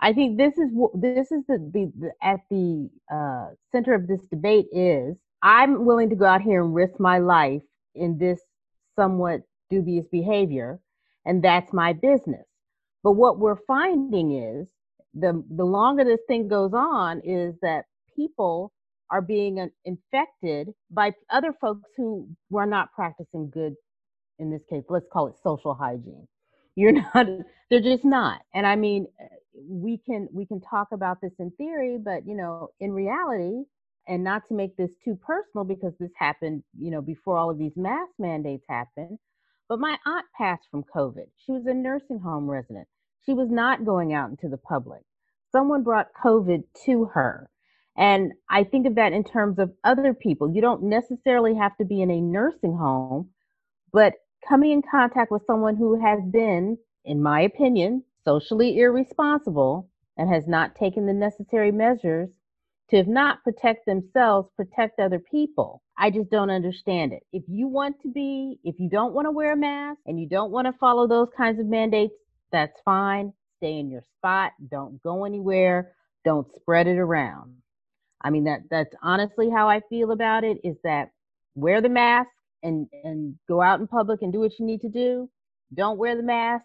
I 0.00 0.12
think 0.12 0.38
this 0.38 0.56
is 0.58 0.70
what 0.72 0.92
this 1.00 1.30
is 1.30 1.42
the, 1.46 1.58
the, 1.72 1.92
the 1.98 2.12
at 2.22 2.40
the 2.50 2.88
uh, 3.12 3.54
center 3.70 3.94
of 3.94 4.06
this 4.06 4.20
debate 4.30 4.66
is 4.72 5.16
i'm 5.42 5.84
willing 5.84 6.10
to 6.10 6.16
go 6.16 6.24
out 6.26 6.42
here 6.42 6.62
and 6.62 6.74
risk 6.74 6.98
my 6.98 7.18
life 7.18 7.62
in 7.94 8.18
this 8.18 8.40
somewhat 8.96 9.42
dubious 9.70 10.06
behavior 10.10 10.80
and 11.24 11.42
that's 11.42 11.72
my 11.72 11.92
business. 11.92 12.46
But 13.02 13.12
what 13.12 13.38
we're 13.38 13.58
finding 13.66 14.32
is 14.32 14.68
the 15.14 15.42
the 15.50 15.64
longer 15.64 16.04
this 16.04 16.20
thing 16.28 16.48
goes 16.48 16.72
on 16.74 17.20
is 17.24 17.54
that 17.62 17.86
people 18.14 18.72
are 19.10 19.22
being 19.22 19.70
infected 19.84 20.68
by 20.90 21.12
other 21.30 21.52
folks 21.60 21.90
who 21.96 22.28
were 22.50 22.66
not 22.66 22.92
practicing 22.94 23.50
good 23.50 23.74
in 24.38 24.50
this 24.50 24.62
case 24.68 24.84
let's 24.88 25.06
call 25.12 25.26
it 25.26 25.34
social 25.42 25.74
hygiene 25.74 26.26
you're 26.76 26.92
not 27.14 27.26
they're 27.70 27.80
just 27.80 28.04
not 28.04 28.40
and 28.54 28.66
i 28.66 28.76
mean 28.76 29.06
uh, 29.20 29.26
we 29.68 29.98
can 29.98 30.28
we 30.32 30.46
can 30.46 30.60
talk 30.60 30.88
about 30.92 31.20
this 31.20 31.32
in 31.38 31.50
theory 31.52 31.98
but 31.98 32.26
you 32.26 32.36
know 32.36 32.68
in 32.80 32.92
reality 32.92 33.64
and 34.08 34.24
not 34.24 34.46
to 34.48 34.54
make 34.54 34.76
this 34.76 34.90
too 35.04 35.16
personal 35.24 35.64
because 35.64 35.92
this 36.00 36.10
happened, 36.16 36.62
you 36.78 36.90
know, 36.90 37.00
before 37.00 37.38
all 37.38 37.50
of 37.50 37.58
these 37.58 37.76
mask 37.76 38.10
mandates 38.18 38.64
happened, 38.68 39.18
but 39.68 39.78
my 39.78 39.96
aunt 40.04 40.26
passed 40.36 40.64
from 40.70 40.84
COVID. 40.94 41.26
She 41.46 41.52
was 41.52 41.66
a 41.66 41.74
nursing 41.74 42.18
home 42.18 42.50
resident. 42.50 42.88
She 43.24 43.32
was 43.32 43.48
not 43.50 43.84
going 43.84 44.12
out 44.12 44.30
into 44.30 44.48
the 44.48 44.56
public. 44.56 45.02
Someone 45.52 45.84
brought 45.84 46.08
COVID 46.24 46.64
to 46.86 47.04
her. 47.06 47.48
And 48.00 48.32
I 48.48 48.64
think 48.64 48.86
of 48.86 48.94
that 48.94 49.12
in 49.12 49.22
terms 49.22 49.58
of 49.58 49.70
other 49.84 50.14
people. 50.14 50.50
You 50.50 50.62
don't 50.62 50.84
necessarily 50.84 51.54
have 51.54 51.76
to 51.76 51.84
be 51.84 52.00
in 52.00 52.10
a 52.10 52.18
nursing 52.18 52.74
home, 52.74 53.28
but 53.92 54.14
coming 54.48 54.72
in 54.72 54.82
contact 54.90 55.30
with 55.30 55.42
someone 55.46 55.76
who 55.76 56.00
has 56.00 56.20
been, 56.32 56.78
in 57.04 57.22
my 57.22 57.42
opinion, 57.42 58.02
socially 58.24 58.78
irresponsible 58.78 59.90
and 60.16 60.32
has 60.32 60.48
not 60.48 60.74
taken 60.76 61.04
the 61.04 61.12
necessary 61.12 61.70
measures 61.70 62.30
to, 62.88 62.96
if 62.96 63.06
not 63.06 63.44
protect 63.44 63.84
themselves, 63.84 64.48
protect 64.56 64.98
other 64.98 65.18
people. 65.18 65.82
I 65.98 66.10
just 66.10 66.30
don't 66.30 66.48
understand 66.50 67.12
it. 67.12 67.22
If 67.34 67.42
you 67.48 67.68
want 67.68 68.00
to 68.00 68.08
be, 68.08 68.58
if 68.64 68.76
you 68.78 68.88
don't 68.88 69.12
want 69.12 69.26
to 69.26 69.30
wear 69.30 69.52
a 69.52 69.56
mask 69.56 70.00
and 70.06 70.18
you 70.18 70.26
don't 70.26 70.50
want 70.50 70.66
to 70.66 70.72
follow 70.78 71.06
those 71.06 71.28
kinds 71.36 71.60
of 71.60 71.66
mandates, 71.66 72.14
that's 72.50 72.80
fine. 72.82 73.34
Stay 73.58 73.78
in 73.78 73.90
your 73.90 74.04
spot. 74.16 74.52
Don't 74.70 75.02
go 75.02 75.26
anywhere. 75.26 75.92
Don't 76.24 76.48
spread 76.56 76.86
it 76.86 76.98
around. 76.98 77.59
I 78.22 78.30
mean 78.30 78.44
that 78.44 78.62
that's 78.70 78.94
honestly 79.02 79.50
how 79.50 79.68
I 79.68 79.80
feel 79.88 80.10
about 80.12 80.44
it 80.44 80.58
is 80.64 80.76
that 80.84 81.10
wear 81.54 81.80
the 81.80 81.88
mask 81.88 82.30
and 82.62 82.86
and 83.04 83.36
go 83.48 83.60
out 83.60 83.80
in 83.80 83.86
public 83.86 84.22
and 84.22 84.32
do 84.32 84.40
what 84.40 84.58
you 84.58 84.66
need 84.66 84.82
to 84.82 84.88
do. 84.88 85.30
Don't 85.74 85.98
wear 85.98 86.16
the 86.16 86.22
mask. 86.22 86.64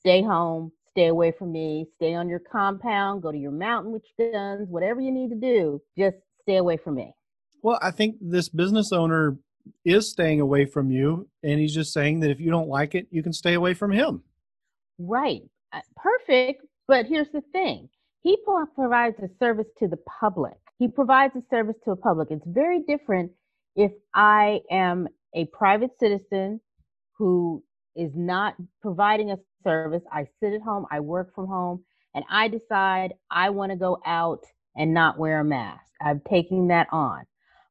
Stay 0.00 0.22
home. 0.22 0.72
Stay 0.90 1.06
away 1.06 1.32
from 1.32 1.52
me. 1.52 1.86
Stay 1.96 2.14
on 2.14 2.28
your 2.28 2.40
compound. 2.40 3.22
Go 3.22 3.32
to 3.32 3.38
your 3.38 3.52
mountain 3.52 3.92
with 3.92 4.02
your 4.18 4.32
guns. 4.32 4.68
Whatever 4.68 5.00
you 5.00 5.10
need 5.10 5.30
to 5.30 5.36
do, 5.36 5.80
just 5.96 6.16
stay 6.42 6.56
away 6.56 6.76
from 6.76 6.96
me. 6.96 7.14
Well, 7.62 7.78
I 7.80 7.92
think 7.92 8.16
this 8.20 8.48
business 8.48 8.92
owner 8.92 9.38
is 9.84 10.10
staying 10.10 10.40
away 10.40 10.66
from 10.66 10.90
you, 10.90 11.28
and 11.42 11.60
he's 11.60 11.74
just 11.74 11.92
saying 11.92 12.20
that 12.20 12.30
if 12.30 12.40
you 12.40 12.50
don't 12.50 12.68
like 12.68 12.94
it, 12.94 13.06
you 13.10 13.22
can 13.22 13.32
stay 13.32 13.54
away 13.54 13.74
from 13.74 13.92
him. 13.92 14.22
Right. 14.98 15.42
Uh, 15.72 15.80
perfect. 15.96 16.66
But 16.88 17.06
here's 17.06 17.30
the 17.32 17.42
thing 17.52 17.88
he 18.22 18.36
provides 18.74 19.16
a 19.20 19.28
service 19.38 19.66
to 19.78 19.88
the 19.88 19.98
public. 20.20 20.58
He 20.82 20.88
provides 20.88 21.32
a 21.36 21.42
service 21.48 21.76
to 21.84 21.92
a 21.92 21.96
public. 21.96 22.32
It's 22.32 22.44
very 22.44 22.80
different 22.80 23.30
if 23.76 23.92
I 24.16 24.62
am 24.68 25.06
a 25.32 25.44
private 25.52 25.90
citizen 26.00 26.60
who 27.16 27.62
is 27.94 28.10
not 28.16 28.56
providing 28.80 29.30
a 29.30 29.36
service. 29.62 30.02
I 30.12 30.26
sit 30.40 30.54
at 30.54 30.60
home, 30.60 30.86
I 30.90 30.98
work 30.98 31.36
from 31.36 31.46
home, 31.46 31.84
and 32.16 32.24
I 32.28 32.48
decide 32.48 33.14
I 33.30 33.50
want 33.50 33.70
to 33.70 33.78
go 33.78 34.00
out 34.04 34.42
and 34.74 34.92
not 34.92 35.20
wear 35.20 35.38
a 35.38 35.44
mask. 35.44 35.84
I'm 36.04 36.20
taking 36.28 36.66
that 36.68 36.88
on. 36.90 37.26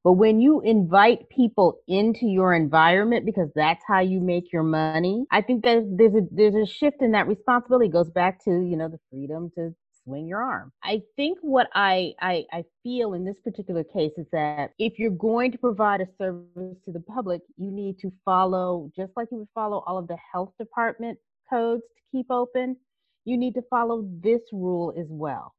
But 0.06 0.14
when 0.14 0.40
you 0.40 0.62
invite 0.62 1.28
people 1.28 1.82
into 1.90 2.28
your 2.28 2.54
environment 2.54 3.26
because 3.26 3.50
that's 3.54 3.84
how 3.86 4.00
you 4.00 4.22
make 4.22 4.54
your 4.54 4.64
money, 4.64 5.26
I 5.32 5.42
think 5.42 5.66
that 5.66 5.84
there's 5.98 6.16
a 6.16 6.22
there's 6.32 6.56
a 6.56 6.66
shift 6.66 7.02
in 7.02 7.12
that 7.12 7.28
responsibility. 7.28 7.88
It 7.88 7.92
goes 7.92 8.10
back 8.10 8.42
to, 8.46 8.52
you 8.52 8.78
know, 8.78 8.88
the 8.88 9.00
freedom 9.10 9.52
to 9.56 9.76
swing 10.12 10.28
your 10.28 10.42
arm. 10.42 10.72
I 10.84 11.02
think 11.16 11.38
what 11.42 11.68
I, 11.74 12.14
I 12.20 12.44
I 12.52 12.64
feel 12.84 13.14
in 13.14 13.24
this 13.24 13.36
particular 13.44 13.84
case 13.84 14.12
is 14.18 14.26
that 14.32 14.72
if 14.78 15.00
you're 15.00 15.12
going 15.12 15.52
to 15.52 15.58
provide 15.58 16.02
a 16.02 16.08
service 16.18 16.78
to 16.86 16.92
the 16.92 17.00
public, 17.00 17.42
you 17.58 17.72
need 17.72 17.98
to 18.00 18.12
follow 18.26 18.92
just 18.96 19.12
like 19.16 19.30
you 19.32 19.38
would 19.40 19.48
follow 19.56 19.84
all 19.88 19.98
of 19.98 20.08
the 20.08 20.18
health 20.32 20.52
department 20.60 21.18
codes 21.50 21.84
to 21.96 22.18
keep 22.18 22.30
open, 22.30 22.76
you 23.26 23.38
need 23.38 23.54
to 23.54 23.62
follow 23.70 24.08
this 24.22 24.42
rule 24.52 24.94
as 25.00 25.08
well 25.10 25.54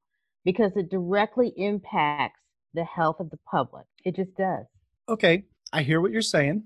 because 0.44 0.72
it 0.76 0.90
directly 0.90 1.52
impacts 1.56 2.40
the 2.74 2.84
health 2.84 3.20
of 3.20 3.30
the 3.30 3.38
public. 3.50 3.86
It 4.04 4.16
just 4.16 4.34
does. 4.36 4.64
Okay, 5.08 5.44
I 5.72 5.82
hear 5.82 6.00
what 6.00 6.10
you're 6.10 6.22
saying. 6.22 6.64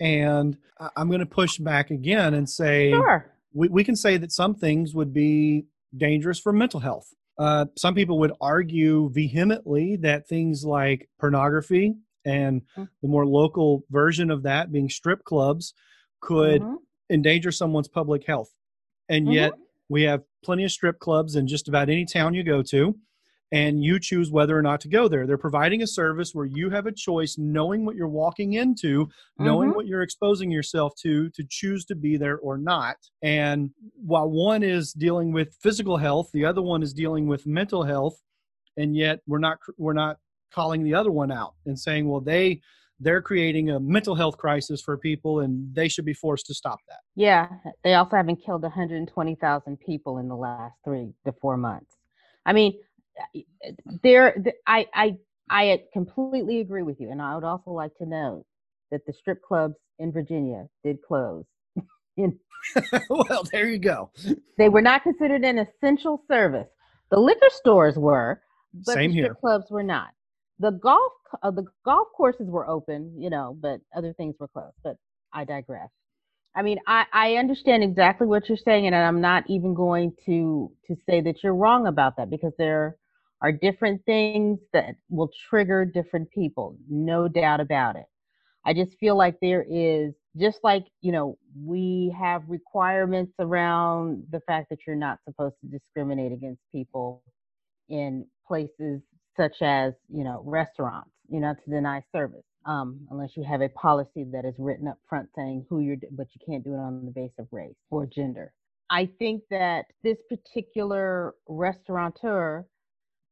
And 0.00 0.56
I'm 0.96 1.08
going 1.08 1.20
to 1.20 1.26
push 1.26 1.58
back 1.58 1.90
again 1.90 2.34
and 2.34 2.48
say 2.48 2.90
sure. 2.90 3.32
we, 3.52 3.68
we 3.68 3.84
can 3.84 3.94
say 3.94 4.16
that 4.16 4.32
some 4.32 4.54
things 4.54 4.94
would 4.94 5.12
be 5.12 5.66
dangerous 5.96 6.38
for 6.38 6.52
mental 6.52 6.80
health. 6.80 7.08
Uh, 7.38 7.66
some 7.76 7.94
people 7.94 8.18
would 8.18 8.32
argue 8.40 9.10
vehemently 9.10 9.96
that 9.96 10.28
things 10.28 10.64
like 10.64 11.08
pornography 11.18 11.94
and 12.24 12.62
mm-hmm. 12.62 12.84
the 13.00 13.08
more 13.08 13.26
local 13.26 13.84
version 13.90 14.30
of 14.30 14.42
that 14.42 14.70
being 14.70 14.88
strip 14.88 15.24
clubs 15.24 15.74
could 16.20 16.62
mm-hmm. 16.62 16.74
endanger 17.10 17.50
someone's 17.50 17.88
public 17.88 18.26
health. 18.26 18.52
And 19.08 19.24
mm-hmm. 19.24 19.34
yet, 19.34 19.52
we 19.88 20.02
have 20.02 20.22
plenty 20.44 20.64
of 20.64 20.72
strip 20.72 20.98
clubs 20.98 21.36
in 21.36 21.46
just 21.46 21.68
about 21.68 21.88
any 21.90 22.04
town 22.04 22.34
you 22.34 22.42
go 22.42 22.62
to 22.62 22.96
and 23.52 23.84
you 23.84 24.00
choose 24.00 24.30
whether 24.30 24.58
or 24.58 24.62
not 24.62 24.80
to 24.80 24.88
go 24.88 25.08
there. 25.08 25.26
They're 25.26 25.36
providing 25.36 25.82
a 25.82 25.86
service 25.86 26.34
where 26.34 26.46
you 26.46 26.70
have 26.70 26.86
a 26.86 26.92
choice, 26.92 27.36
knowing 27.36 27.84
what 27.84 27.94
you're 27.94 28.08
walking 28.08 28.54
into, 28.54 29.06
mm-hmm. 29.06 29.44
knowing 29.44 29.74
what 29.74 29.86
you're 29.86 30.02
exposing 30.02 30.50
yourself 30.50 30.94
to, 31.02 31.28
to 31.30 31.44
choose 31.48 31.84
to 31.84 31.94
be 31.94 32.16
there 32.16 32.38
or 32.38 32.56
not. 32.56 32.96
And 33.20 33.70
while 33.94 34.30
one 34.30 34.62
is 34.62 34.94
dealing 34.94 35.32
with 35.32 35.54
physical 35.60 35.98
health, 35.98 36.30
the 36.32 36.46
other 36.46 36.62
one 36.62 36.82
is 36.82 36.94
dealing 36.94 37.26
with 37.26 37.46
mental 37.46 37.82
health, 37.82 38.18
and 38.78 38.96
yet 38.96 39.20
we're 39.26 39.38
not 39.38 39.58
we're 39.76 39.92
not 39.92 40.16
calling 40.50 40.82
the 40.82 40.94
other 40.94 41.10
one 41.10 41.30
out 41.30 41.54
and 41.66 41.78
saying, 41.78 42.08
well, 42.08 42.20
they 42.20 42.60
they're 43.00 43.20
creating 43.20 43.68
a 43.70 43.80
mental 43.80 44.14
health 44.14 44.38
crisis 44.38 44.80
for 44.80 44.96
people 44.96 45.40
and 45.40 45.74
they 45.74 45.88
should 45.88 46.04
be 46.04 46.14
forced 46.14 46.46
to 46.46 46.54
stop 46.54 46.78
that. 46.88 47.00
Yeah, 47.16 47.48
they 47.82 47.94
also 47.94 48.16
haven't 48.16 48.36
killed 48.36 48.62
120,000 48.62 49.80
people 49.80 50.18
in 50.18 50.28
the 50.28 50.36
last 50.36 50.74
3 50.84 51.12
to 51.26 51.32
4 51.32 51.56
months. 51.56 51.96
I 52.46 52.52
mean, 52.52 52.74
there 54.02 54.36
I 54.66 54.86
I 54.94 55.16
I 55.50 55.82
completely 55.92 56.60
agree 56.60 56.82
with 56.82 57.00
you, 57.00 57.10
and 57.10 57.22
I 57.22 57.34
would 57.34 57.44
also 57.44 57.70
like 57.70 57.94
to 57.98 58.06
note 58.06 58.44
that 58.90 59.06
the 59.06 59.12
strip 59.12 59.42
clubs 59.42 59.76
in 59.98 60.12
Virginia 60.12 60.68
did 60.84 60.98
close. 61.02 61.44
well, 63.10 63.44
there 63.52 63.68
you 63.68 63.78
go. 63.78 64.10
They 64.58 64.68
were 64.68 64.82
not 64.82 65.02
considered 65.02 65.44
an 65.44 65.58
essential 65.58 66.22
service. 66.28 66.68
The 67.10 67.18
liquor 67.20 67.50
stores 67.50 67.96
were, 67.96 68.42
but 68.74 68.94
Same 68.94 69.10
the 69.10 69.12
strip 69.12 69.32
here. 69.32 69.36
clubs 69.40 69.66
were 69.70 69.82
not. 69.82 70.10
The 70.60 70.72
golf 70.72 71.12
uh, 71.42 71.50
the 71.50 71.66
golf 71.84 72.08
courses 72.16 72.48
were 72.48 72.68
open, 72.68 73.14
you 73.20 73.30
know, 73.30 73.56
but 73.60 73.80
other 73.96 74.12
things 74.14 74.36
were 74.38 74.48
closed. 74.48 74.76
But 74.84 74.96
I 75.32 75.44
digress. 75.44 75.90
I 76.54 76.62
mean, 76.62 76.78
I, 76.86 77.06
I 77.12 77.34
understand 77.36 77.82
exactly 77.84 78.26
what 78.26 78.48
you're 78.48 78.58
saying, 78.58 78.86
and 78.86 78.94
I'm 78.94 79.20
not 79.20 79.44
even 79.48 79.74
going 79.74 80.14
to 80.26 80.72
to 80.88 80.96
say 81.08 81.20
that 81.22 81.42
you're 81.42 81.54
wrong 81.54 81.86
about 81.86 82.16
that 82.18 82.30
because 82.30 82.52
there 82.58 82.96
are 83.42 83.52
different 83.52 84.04
things 84.06 84.60
that 84.72 84.94
will 85.10 85.30
trigger 85.50 85.84
different 85.84 86.30
people, 86.30 86.76
no 86.88 87.26
doubt 87.28 87.60
about 87.60 87.96
it. 87.96 88.06
I 88.64 88.72
just 88.72 88.96
feel 88.98 89.16
like 89.16 89.36
there 89.42 89.66
is 89.68 90.14
just 90.36 90.60
like, 90.62 90.86
you 91.00 91.10
know, 91.10 91.36
we 91.60 92.14
have 92.18 92.42
requirements 92.46 93.32
around 93.40 94.22
the 94.30 94.40
fact 94.46 94.70
that 94.70 94.78
you're 94.86 94.94
not 94.94 95.18
supposed 95.24 95.56
to 95.60 95.66
discriminate 95.66 96.32
against 96.32 96.62
people 96.70 97.24
in 97.88 98.24
places 98.46 99.02
such 99.36 99.56
as, 99.60 99.92
you 100.08 100.22
know, 100.22 100.42
restaurants, 100.46 101.10
you 101.28 101.40
know, 101.40 101.54
to 101.64 101.70
deny 101.70 102.02
service. 102.12 102.44
Um, 102.64 103.00
unless 103.10 103.36
you 103.36 103.42
have 103.42 103.60
a 103.60 103.68
policy 103.70 104.24
that 104.32 104.44
is 104.44 104.54
written 104.56 104.86
up 104.86 104.98
front 105.08 105.28
saying 105.34 105.66
who 105.68 105.80
you're, 105.80 105.96
but 106.12 106.28
you 106.32 106.40
can't 106.46 106.62
do 106.62 106.74
it 106.74 106.78
on 106.78 107.04
the 107.04 107.10
basis 107.10 107.34
of 107.40 107.48
race 107.50 107.74
or 107.90 108.06
gender. 108.06 108.52
I 108.88 109.08
think 109.18 109.42
that 109.50 109.86
this 110.04 110.18
particular 110.28 111.34
restaurateur 111.48 112.64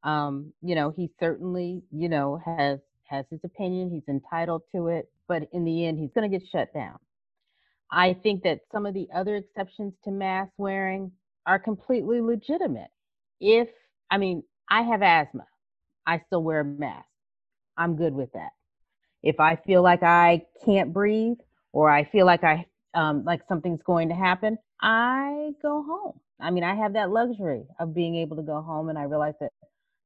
um, 0.03 0.53
you 0.63 0.75
know, 0.75 0.91
he 0.91 1.11
certainly, 1.21 1.83
you 1.93 2.09
know, 2.09 2.41
has 2.45 2.79
has 3.05 3.25
his 3.31 3.41
opinion. 3.45 3.91
He's 3.91 4.09
entitled 4.09 4.63
to 4.75 4.89
it, 4.89 5.11
but 5.29 5.49
in 5.53 5.65
the 5.65 5.87
end, 5.87 5.99
he's 5.99 6.11
going 6.15 6.31
to 6.31 6.39
get 6.39 6.47
shut 6.51 6.73
down. 6.73 6.99
I 7.91 8.15
think 8.15 8.45
that 8.45 8.61
some 8.71 8.87
of 8.87 8.95
the 8.95 9.09
other 9.15 9.37
exceptions 9.37 9.95
to 10.05 10.11
mask 10.11 10.53
wearing 10.57 11.11
are 11.47 11.59
completely 11.59 12.21
legitimate. 12.21 12.91
If 13.41 13.69
I 14.11 14.19
mean, 14.19 14.43
I 14.69 14.83
have 14.83 15.03
asthma, 15.03 15.47
I 16.07 16.21
still 16.27 16.43
wear 16.43 16.61
a 16.61 16.65
mask. 16.65 17.07
I'm 17.77 17.97
good 17.97 18.15
with 18.15 18.33
that. 18.33 18.51
If 19.23 19.41
I 19.41 19.57
feel 19.57 19.83
like 19.83 20.03
I 20.03 20.47
can't 20.65 20.93
breathe 20.93 21.39
or 21.73 21.91
I 21.91 22.05
feel 22.05 22.27
like 22.27 22.45
I 22.45 22.67
um, 22.95 23.25
like 23.25 23.41
something's 23.49 23.83
going 23.83 24.09
to 24.09 24.15
happen, 24.15 24.59
I 24.81 25.51
go 25.63 25.83
home. 25.83 26.21
I 26.41 26.51
mean, 26.51 26.65
I 26.65 26.75
have 26.75 26.95
that 26.95 27.11
luxury 27.11 27.65
of 27.79 27.95
being 27.95 28.17
able 28.17 28.37
to 28.37 28.43
go 28.43 28.63
home, 28.63 28.89
and 28.89 28.99
I 28.99 29.03
realize 29.03 29.35
that 29.41 29.51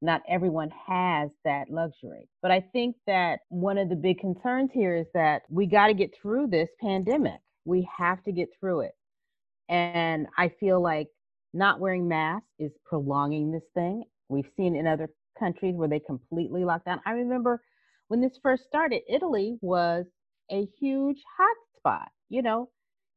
not 0.04 0.22
everyone 0.28 0.70
has 0.86 1.30
that 1.44 1.70
luxury. 1.70 2.28
But 2.42 2.50
I 2.50 2.60
think 2.60 2.96
that 3.06 3.40
one 3.48 3.78
of 3.78 3.88
the 3.88 3.96
big 3.96 4.18
concerns 4.18 4.70
here 4.72 4.94
is 4.94 5.06
that 5.14 5.42
we 5.48 5.66
got 5.66 5.86
to 5.86 5.94
get 5.94 6.10
through 6.20 6.48
this 6.48 6.68
pandemic. 6.80 7.40
We 7.64 7.88
have 7.96 8.22
to 8.24 8.32
get 8.32 8.48
through 8.60 8.80
it. 8.80 8.92
And 9.68 10.26
I 10.36 10.50
feel 10.60 10.82
like 10.82 11.08
not 11.54 11.80
wearing 11.80 12.06
masks 12.06 12.46
is 12.58 12.72
prolonging 12.84 13.50
this 13.50 13.62
thing. 13.74 14.04
We've 14.28 14.50
seen 14.56 14.76
in 14.76 14.86
other 14.86 15.08
countries 15.38 15.74
where 15.74 15.88
they 15.88 16.00
completely 16.00 16.64
locked 16.64 16.84
down. 16.84 17.00
I 17.06 17.12
remember 17.12 17.62
when 18.08 18.20
this 18.20 18.38
first 18.42 18.64
started, 18.64 19.02
Italy 19.08 19.56
was 19.62 20.04
a 20.50 20.68
huge 20.78 21.22
hotspot. 21.40 22.06
You 22.28 22.42
know, 22.42 22.68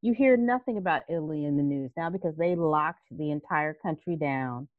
you 0.02 0.14
hear 0.14 0.38
nothing 0.38 0.78
about 0.78 1.02
Italy 1.10 1.46
in 1.46 1.58
the 1.58 1.64
news 1.64 1.92
now 1.98 2.10
because 2.10 2.36
they 2.38 2.56
locked 2.56 3.04
the 3.12 3.32
entire 3.32 3.74
country 3.74 4.16
down 4.16 4.70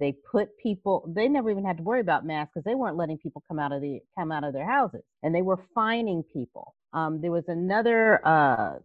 They 0.00 0.12
put 0.30 0.56
people. 0.58 1.08
They 1.14 1.28
never 1.28 1.50
even 1.50 1.64
had 1.64 1.76
to 1.76 1.82
worry 1.82 2.00
about 2.00 2.26
masks 2.26 2.52
because 2.54 2.64
they 2.64 2.74
weren't 2.74 2.96
letting 2.96 3.18
people 3.18 3.42
come 3.46 3.58
out 3.58 3.72
of 3.72 3.80
the 3.80 4.00
come 4.18 4.32
out 4.32 4.44
of 4.44 4.52
their 4.52 4.66
houses, 4.66 5.02
and 5.22 5.34
they 5.34 5.42
were 5.42 5.58
fining 5.74 6.24
people. 6.32 6.74
Um, 6.92 7.20
there 7.20 7.30
was 7.30 7.48
another. 7.48 8.26
Uh, 8.26 8.78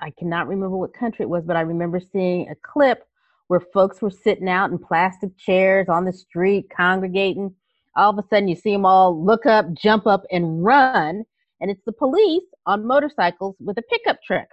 I 0.00 0.10
cannot 0.10 0.48
remember 0.48 0.76
what 0.76 0.92
country 0.92 1.22
it 1.22 1.28
was, 1.28 1.44
but 1.44 1.56
I 1.56 1.62
remember 1.62 2.00
seeing 2.00 2.48
a 2.48 2.54
clip 2.56 3.04
where 3.48 3.60
folks 3.60 4.02
were 4.02 4.10
sitting 4.10 4.48
out 4.48 4.70
in 4.70 4.78
plastic 4.78 5.36
chairs 5.38 5.88
on 5.88 6.04
the 6.04 6.12
street, 6.12 6.68
congregating. 6.76 7.54
All 7.94 8.10
of 8.10 8.18
a 8.18 8.28
sudden, 8.28 8.48
you 8.48 8.56
see 8.56 8.72
them 8.72 8.84
all 8.84 9.24
look 9.24 9.46
up, 9.46 9.72
jump 9.72 10.06
up, 10.06 10.24
and 10.30 10.62
run, 10.64 11.24
and 11.60 11.70
it's 11.70 11.84
the 11.86 11.92
police 11.92 12.42
on 12.66 12.86
motorcycles 12.86 13.56
with 13.60 13.78
a 13.78 13.82
pickup 13.82 14.22
truck. 14.22 14.48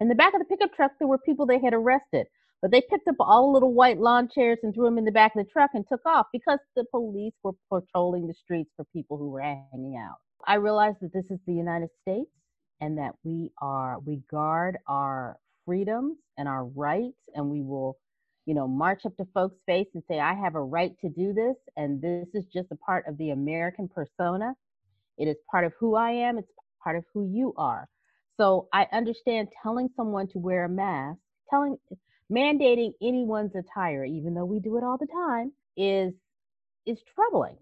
In 0.00 0.08
the 0.08 0.14
back 0.14 0.34
of 0.34 0.40
the 0.40 0.44
pickup 0.44 0.74
truck, 0.74 0.92
there 0.98 1.08
were 1.08 1.18
people 1.18 1.46
they 1.46 1.58
had 1.58 1.74
arrested. 1.74 2.26
But 2.60 2.72
they 2.72 2.80
picked 2.80 3.08
up 3.08 3.16
all 3.20 3.46
the 3.46 3.52
little 3.52 3.72
white 3.72 3.98
lawn 3.98 4.28
chairs 4.28 4.58
and 4.62 4.74
threw 4.74 4.84
them 4.84 4.98
in 4.98 5.04
the 5.04 5.12
back 5.12 5.36
of 5.36 5.44
the 5.44 5.50
truck 5.50 5.70
and 5.74 5.86
took 5.86 6.04
off 6.04 6.26
because 6.32 6.58
the 6.74 6.84
police 6.90 7.34
were 7.42 7.52
patrolling 7.70 8.26
the 8.26 8.34
streets 8.34 8.70
for 8.76 8.84
people 8.92 9.16
who 9.16 9.30
were 9.30 9.40
hanging 9.40 9.96
out. 9.96 10.16
I 10.46 10.54
realized 10.54 10.98
that 11.02 11.12
this 11.12 11.30
is 11.30 11.38
the 11.46 11.52
United 11.52 11.90
States 12.02 12.30
and 12.80 12.96
that 12.98 13.14
we 13.24 13.50
are 13.60 13.98
we 14.00 14.22
guard 14.30 14.78
our 14.86 15.36
freedoms 15.64 16.18
and 16.36 16.48
our 16.48 16.64
rights 16.66 17.18
and 17.34 17.48
we 17.50 17.62
will 17.62 17.98
you 18.46 18.54
know 18.54 18.66
march 18.66 19.04
up 19.04 19.16
to 19.16 19.26
folks 19.34 19.56
face 19.66 19.88
and 19.94 20.02
say 20.08 20.20
i 20.20 20.32
have 20.32 20.54
a 20.54 20.62
right 20.62 20.92
to 21.00 21.08
do 21.08 21.32
this 21.32 21.56
and 21.76 22.00
this 22.00 22.28
is 22.34 22.44
just 22.52 22.68
a 22.70 22.76
part 22.76 23.04
of 23.06 23.16
the 23.18 23.30
american 23.30 23.88
persona. 23.88 24.54
It 25.18 25.26
is 25.26 25.36
part 25.50 25.64
of 25.64 25.72
who 25.78 25.96
i 25.96 26.10
am. 26.10 26.38
It's 26.38 26.52
part 26.82 26.96
of 26.96 27.04
who 27.12 27.28
you 27.28 27.52
are. 27.56 27.88
So 28.36 28.68
i 28.72 28.86
understand 28.92 29.48
telling 29.62 29.88
someone 29.96 30.28
to 30.28 30.38
wear 30.38 30.64
a 30.64 30.68
mask 30.68 31.18
telling 31.50 31.76
mandating 32.30 32.92
anyone's 33.02 33.54
attire, 33.54 34.04
even 34.04 34.34
though 34.34 34.44
we 34.44 34.60
do 34.60 34.76
it 34.76 34.84
all 34.84 34.98
the 34.98 35.06
time, 35.06 35.52
is 35.76 36.12
is 36.86 36.98
troubling. 37.14 37.56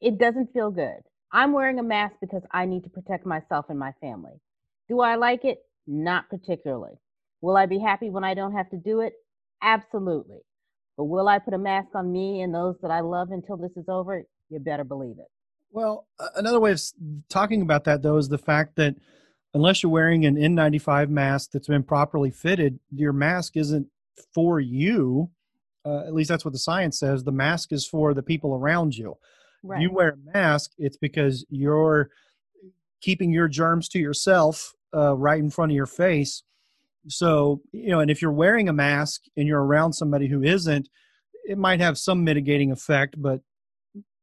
It 0.00 0.18
doesn't 0.18 0.52
feel 0.52 0.70
good. 0.70 1.00
I'm 1.32 1.52
wearing 1.52 1.78
a 1.78 1.82
mask 1.82 2.14
because 2.20 2.42
I 2.50 2.66
need 2.66 2.84
to 2.84 2.90
protect 2.90 3.26
myself 3.26 3.66
and 3.68 3.78
my 3.78 3.92
family. 4.00 4.40
Do 4.88 5.00
I 5.00 5.16
like 5.16 5.44
it? 5.44 5.58
Not 5.86 6.28
particularly. 6.28 6.94
Will 7.40 7.56
I 7.56 7.66
be 7.66 7.78
happy 7.78 8.10
when 8.10 8.24
I 8.24 8.34
don't 8.34 8.52
have 8.52 8.70
to 8.70 8.76
do 8.76 9.00
it? 9.00 9.14
Absolutely. 9.62 10.38
But 10.96 11.04
will 11.04 11.28
I 11.28 11.38
put 11.38 11.54
a 11.54 11.58
mask 11.58 11.88
on 11.94 12.10
me 12.12 12.40
and 12.42 12.54
those 12.54 12.76
that 12.82 12.90
I 12.90 13.00
love 13.00 13.30
until 13.30 13.56
this 13.56 13.76
is 13.76 13.88
over? 13.88 14.24
You 14.48 14.58
better 14.58 14.84
believe 14.84 15.18
it. 15.18 15.28
Well, 15.70 16.06
another 16.36 16.60
way 16.60 16.72
of 16.72 16.80
talking 17.28 17.62
about 17.62 17.84
that, 17.84 18.02
though, 18.02 18.16
is 18.16 18.28
the 18.28 18.38
fact 18.38 18.76
that 18.76 18.94
unless 19.52 19.82
you're 19.82 19.92
wearing 19.92 20.24
an 20.24 20.36
N95 20.36 21.08
mask 21.08 21.50
that's 21.52 21.68
been 21.68 21.82
properly 21.82 22.30
fitted, 22.30 22.78
your 22.90 23.12
mask 23.12 23.56
isn't 23.56 23.88
for 24.34 24.60
you. 24.60 25.30
Uh, 25.84 26.00
at 26.00 26.14
least 26.14 26.28
that's 26.28 26.44
what 26.44 26.52
the 26.52 26.58
science 26.58 26.98
says. 26.98 27.24
The 27.24 27.32
mask 27.32 27.72
is 27.72 27.86
for 27.86 28.12
the 28.12 28.22
people 28.22 28.54
around 28.54 28.96
you. 28.96 29.16
Right. 29.62 29.80
You 29.80 29.92
wear 29.92 30.10
a 30.10 30.38
mask, 30.38 30.72
it's 30.78 30.96
because 30.96 31.44
you're 31.48 32.10
keeping 33.00 33.32
your 33.32 33.48
germs 33.48 33.88
to 33.90 33.98
yourself 33.98 34.74
uh, 34.94 35.14
right 35.14 35.38
in 35.38 35.50
front 35.50 35.72
of 35.72 35.76
your 35.76 35.86
face. 35.86 36.42
So, 37.08 37.62
you 37.72 37.90
know, 37.90 38.00
and 38.00 38.10
if 38.10 38.20
you're 38.20 38.32
wearing 38.32 38.68
a 38.68 38.72
mask 38.72 39.22
and 39.36 39.46
you're 39.46 39.62
around 39.62 39.92
somebody 39.92 40.26
who 40.26 40.42
isn't, 40.42 40.88
it 41.44 41.58
might 41.58 41.80
have 41.80 41.98
some 41.98 42.24
mitigating 42.24 42.72
effect, 42.72 43.14
but 43.16 43.40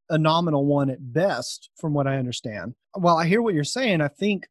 a 0.09 0.17
nominal 0.17 0.65
one 0.65 0.89
at 0.89 1.13
best, 1.13 1.69
from 1.77 1.93
what 1.93 2.07
I 2.07 2.17
understand. 2.17 2.75
While 2.93 3.15
I 3.15 3.25
hear 3.25 3.41
what 3.41 3.53
you're 3.53 3.63
saying, 3.63 4.01
I 4.01 4.09
think 4.09 4.47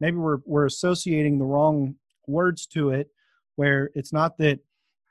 maybe 0.00 0.16
we're 0.16 0.38
we're 0.46 0.64
associating 0.66 1.38
the 1.38 1.44
wrong 1.44 1.96
words 2.26 2.66
to 2.68 2.90
it, 2.90 3.10
where 3.56 3.90
it's 3.94 4.12
not 4.12 4.38
that 4.38 4.60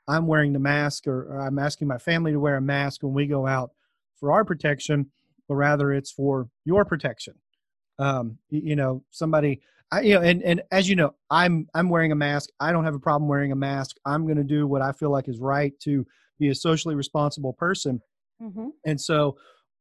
I'm 0.08 0.26
wearing 0.26 0.52
the 0.52 0.58
mask 0.58 1.06
or, 1.06 1.22
or 1.24 1.40
I'm 1.40 1.58
asking 1.58 1.88
my 1.88 1.98
family 1.98 2.32
to 2.32 2.40
wear 2.40 2.56
a 2.56 2.60
mask 2.60 3.02
when 3.02 3.12
we 3.12 3.26
go 3.26 3.46
out 3.46 3.70
for 4.18 4.32
our 4.32 4.44
protection, 4.44 5.10
but 5.48 5.56
rather 5.56 5.92
it's 5.92 6.10
for 6.10 6.48
your 6.64 6.84
protection. 6.84 7.34
Um, 7.98 8.38
you, 8.50 8.60
you 8.64 8.76
know, 8.76 9.02
somebody, 9.10 9.60
I, 9.90 10.00
you 10.02 10.14
know, 10.14 10.22
and, 10.22 10.42
and 10.42 10.62
as 10.70 10.88
you 10.88 10.96
know, 10.96 11.14
I'm, 11.30 11.68
I'm 11.74 11.88
wearing 11.88 12.12
a 12.12 12.16
mask. 12.16 12.50
I 12.60 12.72
don't 12.72 12.84
have 12.84 12.94
a 12.94 13.00
problem 13.00 13.28
wearing 13.28 13.52
a 13.52 13.56
mask. 13.56 13.96
I'm 14.04 14.24
going 14.24 14.36
to 14.36 14.44
do 14.44 14.66
what 14.66 14.82
I 14.82 14.92
feel 14.92 15.10
like 15.10 15.28
is 15.28 15.38
right 15.38 15.72
to 15.80 16.06
be 16.38 16.48
a 16.48 16.54
socially 16.54 16.94
responsible 16.94 17.52
person. 17.52 18.00
Mm-hmm. 18.42 18.68
And 18.84 19.00
so 19.00 19.36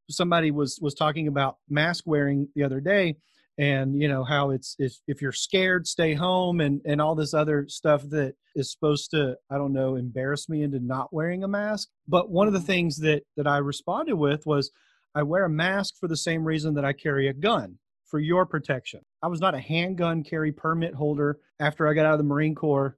somebody 0.09 0.51
was, 0.51 0.79
was 0.81 0.93
talking 0.93 1.27
about 1.27 1.57
mask 1.69 2.05
wearing 2.07 2.47
the 2.55 2.63
other 2.63 2.79
day 2.79 3.17
and 3.57 4.01
you 4.01 4.07
know 4.07 4.23
how 4.23 4.49
it's 4.49 4.75
if, 4.79 4.99
if 5.07 5.21
you're 5.21 5.31
scared 5.31 5.87
stay 5.87 6.13
home 6.13 6.59
and 6.59 6.81
and 6.85 7.01
all 7.01 7.15
this 7.15 7.33
other 7.33 7.65
stuff 7.69 8.03
that 8.09 8.35
is 8.55 8.71
supposed 8.71 9.11
to 9.11 9.35
i 9.49 9.57
don't 9.57 9.73
know 9.73 9.95
embarrass 9.95 10.49
me 10.49 10.63
into 10.63 10.79
not 10.79 11.13
wearing 11.13 11.43
a 11.43 11.47
mask. 11.47 11.89
But 12.07 12.29
one 12.29 12.47
of 12.47 12.53
the 12.53 12.59
mm-hmm. 12.59 12.67
things 12.67 12.97
that 12.97 13.23
that 13.37 13.47
i 13.47 13.57
responded 13.57 14.15
with 14.15 14.45
was 14.45 14.71
i 15.13 15.23
wear 15.23 15.45
a 15.45 15.49
mask 15.49 15.95
for 15.99 16.07
the 16.07 16.17
same 16.17 16.43
reason 16.43 16.73
that 16.73 16.85
i 16.85 16.93
carry 16.93 17.27
a 17.27 17.33
gun 17.33 17.77
for 18.05 18.19
your 18.19 18.45
protection. 18.45 19.01
I 19.23 19.27
was 19.27 19.41
not 19.41 19.55
a 19.55 19.59
handgun 19.59 20.23
carry 20.23 20.51
permit 20.51 20.93
holder 20.93 21.39
after 21.59 21.87
i 21.87 21.93
got 21.93 22.05
out 22.05 22.13
of 22.13 22.19
the 22.19 22.23
marine 22.25 22.55
corps 22.55 22.97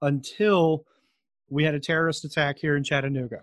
until 0.00 0.84
we 1.48 1.64
had 1.64 1.74
a 1.74 1.80
terrorist 1.80 2.24
attack 2.24 2.58
here 2.58 2.76
in 2.76 2.82
chattanooga. 2.82 3.42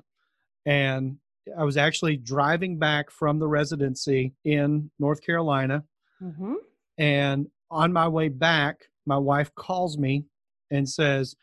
And 0.66 1.18
i 1.58 1.64
was 1.64 1.78
actually 1.78 2.18
driving 2.18 2.78
back 2.78 3.10
from 3.10 3.40
the 3.40 3.48
residency 3.48 4.34
in 4.44 4.92
north 5.00 5.24
carolina 5.26 5.84
Mm-hmm. 6.22 6.54
And 6.98 7.48
on 7.72 7.94
my 7.94 8.08
way 8.08 8.30
back, 8.30 8.90
my 9.06 9.18
wife 9.18 9.54
calls 9.56 9.98
me 9.98 10.26
and 10.72 10.88
says, 10.88 11.36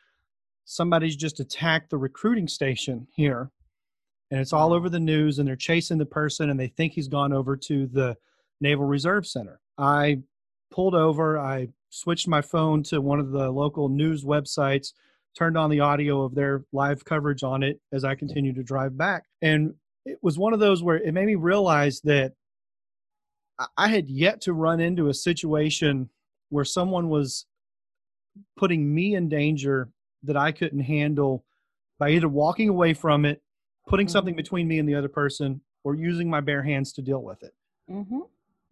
Somebody's 0.68 1.16
just 1.16 1.38
attacked 1.38 1.90
the 1.90 1.98
recruiting 1.98 2.48
station 2.48 3.06
here. 3.12 3.50
And 4.32 4.40
it's 4.40 4.52
all 4.52 4.72
over 4.72 4.88
the 4.88 4.98
news, 4.98 5.38
and 5.38 5.46
they're 5.46 5.54
chasing 5.54 5.98
the 5.98 6.06
person, 6.06 6.50
and 6.50 6.58
they 6.58 6.66
think 6.66 6.92
he's 6.92 7.06
gone 7.06 7.32
over 7.32 7.56
to 7.56 7.86
the 7.86 8.16
Naval 8.60 8.84
Reserve 8.84 9.28
Center. 9.28 9.60
I 9.78 10.22
pulled 10.72 10.96
over, 10.96 11.38
I 11.38 11.68
switched 11.90 12.26
my 12.26 12.42
phone 12.42 12.82
to 12.84 13.00
one 13.00 13.20
of 13.20 13.30
the 13.30 13.48
local 13.50 13.88
news 13.88 14.24
websites, 14.24 14.92
turned 15.36 15.56
on 15.56 15.70
the 15.70 15.80
audio 15.80 16.22
of 16.22 16.34
their 16.34 16.64
live 16.72 17.04
coverage 17.04 17.42
on 17.44 17.62
it 17.62 17.80
as 17.92 18.04
I 18.04 18.14
continued 18.14 18.56
to 18.56 18.64
drive 18.64 18.96
back. 18.96 19.26
And 19.42 19.74
it 20.04 20.18
was 20.22 20.38
one 20.38 20.52
of 20.52 20.60
those 20.60 20.82
where 20.82 20.96
it 20.96 21.14
made 21.14 21.26
me 21.26 21.34
realize 21.34 22.00
that 22.02 22.32
I 23.76 23.88
had 23.88 24.08
yet 24.08 24.40
to 24.42 24.52
run 24.52 24.80
into 24.80 25.08
a 25.08 25.14
situation 25.14 26.10
where 26.50 26.64
someone 26.64 27.08
was 27.08 27.46
putting 28.56 28.94
me 28.94 29.14
in 29.14 29.28
danger 29.28 29.88
that 30.22 30.36
I 30.36 30.52
couldn't 30.52 30.80
handle 30.80 31.44
by 31.98 32.10
either 32.10 32.28
walking 32.28 32.68
away 32.68 32.92
from 32.92 33.24
it, 33.24 33.42
putting 33.86 34.06
mm-hmm. 34.06 34.12
something 34.12 34.36
between 34.36 34.68
me 34.68 34.78
and 34.78 34.88
the 34.88 34.94
other 34.94 35.08
person, 35.08 35.60
or 35.84 35.94
using 35.94 36.28
my 36.28 36.40
bare 36.40 36.62
hands 36.62 36.92
to 36.94 37.02
deal 37.02 37.22
with 37.22 37.42
it. 37.42 37.54
Mm-hmm. 37.90 38.20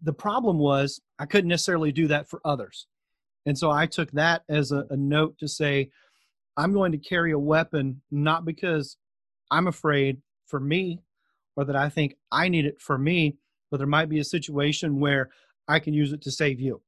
The 0.01 0.13
problem 0.13 0.59
was 0.59 1.01
I 1.17 1.25
couldn't 1.25 1.47
necessarily 1.47 1.91
do 1.91 2.07
that 2.07 2.29
for 2.29 2.41
others. 2.45 2.87
And 3.45 3.57
so 3.57 3.71
I 3.71 3.85
took 3.85 4.11
that 4.11 4.43
as 4.49 4.71
a, 4.71 4.85
a 4.89 4.97
note 4.97 5.37
to 5.39 5.47
say, 5.47 5.89
I'm 6.57 6.73
going 6.73 6.91
to 6.91 6.97
carry 6.97 7.31
a 7.31 7.39
weapon 7.39 8.01
not 8.11 8.45
because 8.45 8.97
I'm 9.51 9.67
afraid 9.67 10.21
for 10.47 10.59
me 10.59 11.01
or 11.55 11.65
that 11.65 11.75
I 11.75 11.89
think 11.89 12.15
I 12.31 12.49
need 12.49 12.65
it 12.65 12.81
for 12.81 12.97
me, 12.97 13.37
but 13.75 13.79
there 13.79 13.87
might 13.87 14.07
be 14.07 14.19
a 14.19 14.23
situation 14.23 15.01
where 15.01 15.29
I 15.67 15.79
can 15.79 15.93
use 15.93 16.13
it 16.13 16.21
to 16.21 16.31
save 16.31 16.61
you. 16.61 16.81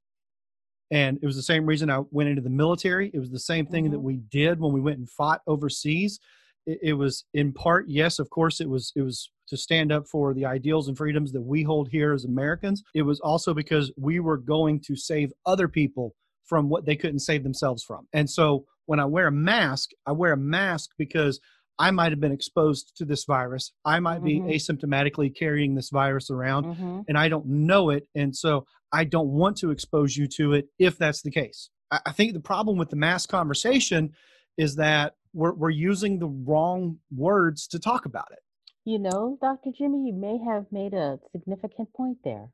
And 0.89 1.19
it 1.21 1.25
was 1.25 1.35
the 1.35 1.43
same 1.43 1.65
reason 1.65 1.89
I 1.89 2.03
went 2.11 2.29
into 2.29 2.41
the 2.41 2.49
military. 2.49 3.11
It 3.13 3.19
was 3.19 3.29
the 3.29 3.41
same 3.41 3.65
thing 3.65 3.83
mm-hmm. 3.83 3.91
that 3.91 3.99
we 3.99 4.21
did 4.31 4.57
when 4.57 4.71
we 4.71 4.79
went 4.79 4.99
and 4.99 5.09
fought 5.09 5.41
overseas. 5.47 6.17
It, 6.65 6.79
it, 6.81 6.93
was 6.93 7.25
in 7.33 7.51
part, 7.51 7.89
yes, 7.89 8.19
of 8.19 8.29
course, 8.29 8.61
it 8.61 8.69
was 8.69 8.93
it 8.95 9.01
was 9.01 9.29
to 9.49 9.57
stand 9.57 9.91
up 9.91 10.07
for 10.07 10.33
the 10.33 10.45
ideals 10.45 10.87
and 10.87 10.97
freedoms 10.97 11.33
that 11.33 11.41
we 11.41 11.61
hold 11.61 11.89
here 11.89 12.13
as 12.13 12.23
Americans. 12.23 12.81
It 12.95 13.01
was 13.01 13.19
also 13.19 13.53
because 13.53 13.91
we 13.97 14.21
were 14.21 14.37
going 14.37 14.79
to 14.85 14.95
save 14.95 15.33
other 15.45 15.67
people 15.67 16.15
from 16.45 16.69
what 16.69 16.85
they 16.85 16.95
couldn't 16.95 17.19
save 17.19 17.43
themselves 17.43 17.83
from. 17.83 18.07
And 18.13 18.29
so 18.29 18.63
when 18.85 19.01
I 19.01 19.05
wear 19.05 19.27
a 19.27 19.31
mask, 19.33 19.89
I 20.05 20.13
wear 20.13 20.31
a 20.31 20.37
mask 20.37 20.91
because 20.97 21.41
I 21.79 21.91
might 21.91 22.11
have 22.11 22.19
been 22.19 22.31
exposed 22.31 22.93
to 22.97 23.05
this 23.05 23.25
virus. 23.25 23.71
I 23.85 23.99
might 23.99 24.21
mm-hmm. 24.21 24.47
be 24.47 24.55
asymptomatically 24.55 25.35
carrying 25.35 25.75
this 25.75 25.89
virus 25.89 26.29
around 26.31 26.65
mm-hmm. 26.65 27.01
and 27.07 27.17
I 27.17 27.29
don't 27.29 27.45
know 27.45 27.89
it. 27.89 28.07
And 28.15 28.35
so 28.35 28.65
I 28.91 29.03
don't 29.03 29.29
want 29.29 29.57
to 29.57 29.71
expose 29.71 30.17
you 30.17 30.27
to 30.37 30.53
it 30.53 30.67
if 30.79 30.97
that's 30.97 31.21
the 31.21 31.31
case. 31.31 31.69
I, 31.91 31.99
I 32.07 32.11
think 32.11 32.33
the 32.33 32.39
problem 32.39 32.77
with 32.77 32.89
the 32.89 32.95
mass 32.95 33.25
conversation 33.25 34.13
is 34.57 34.75
that 34.75 35.13
we're, 35.33 35.53
we're 35.53 35.69
using 35.69 36.19
the 36.19 36.27
wrong 36.27 36.97
words 37.15 37.67
to 37.67 37.79
talk 37.79 38.05
about 38.05 38.27
it. 38.31 38.39
You 38.85 38.99
know, 38.99 39.37
Dr. 39.41 39.71
Jimmy, 39.77 40.07
you 40.07 40.13
may 40.13 40.39
have 40.49 40.65
made 40.71 40.93
a 40.93 41.19
significant 41.31 41.93
point 41.93 42.17
there. 42.23 42.49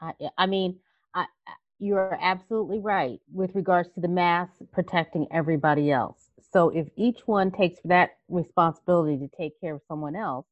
I, 0.00 0.12
I 0.36 0.46
mean, 0.46 0.78
I, 1.14 1.26
you're 1.78 2.16
absolutely 2.20 2.78
right 2.78 3.20
with 3.32 3.54
regards 3.54 3.88
to 3.94 4.00
the 4.00 4.08
mass 4.08 4.48
protecting 4.72 5.26
everybody 5.30 5.90
else. 5.90 6.25
So 6.52 6.70
if 6.70 6.88
each 6.96 7.20
one 7.26 7.50
takes 7.50 7.78
that 7.84 8.10
responsibility 8.28 9.18
to 9.18 9.28
take 9.36 9.60
care 9.60 9.74
of 9.74 9.82
someone 9.88 10.16
else, 10.16 10.46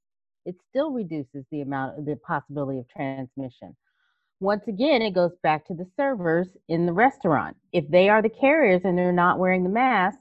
it 0.45 0.57
still 0.69 0.91
reduces 0.91 1.45
the 1.51 1.63
amount 1.63 1.99
of 1.99 2.05
the 2.05 2.17
possibility 2.17 2.79
of 2.79 2.89
transmission. 2.89 3.77
Once 4.41 4.67
again, 4.69 5.01
it 5.01 5.15
goes 5.15 5.33
back 5.43 5.67
to 5.67 5.75
the 5.75 5.87
servers 5.97 6.49
in 6.69 6.87
the 6.87 6.93
restaurant. 6.93 7.57
If 7.73 7.89
they 7.89 8.09
are 8.09 8.21
the 8.21 8.29
carriers 8.29 8.83
and 8.85 8.99
they're 8.99 9.13
not 9.13 9.39
wearing 9.39 9.63
the 9.63 9.71
mask, 9.71 10.19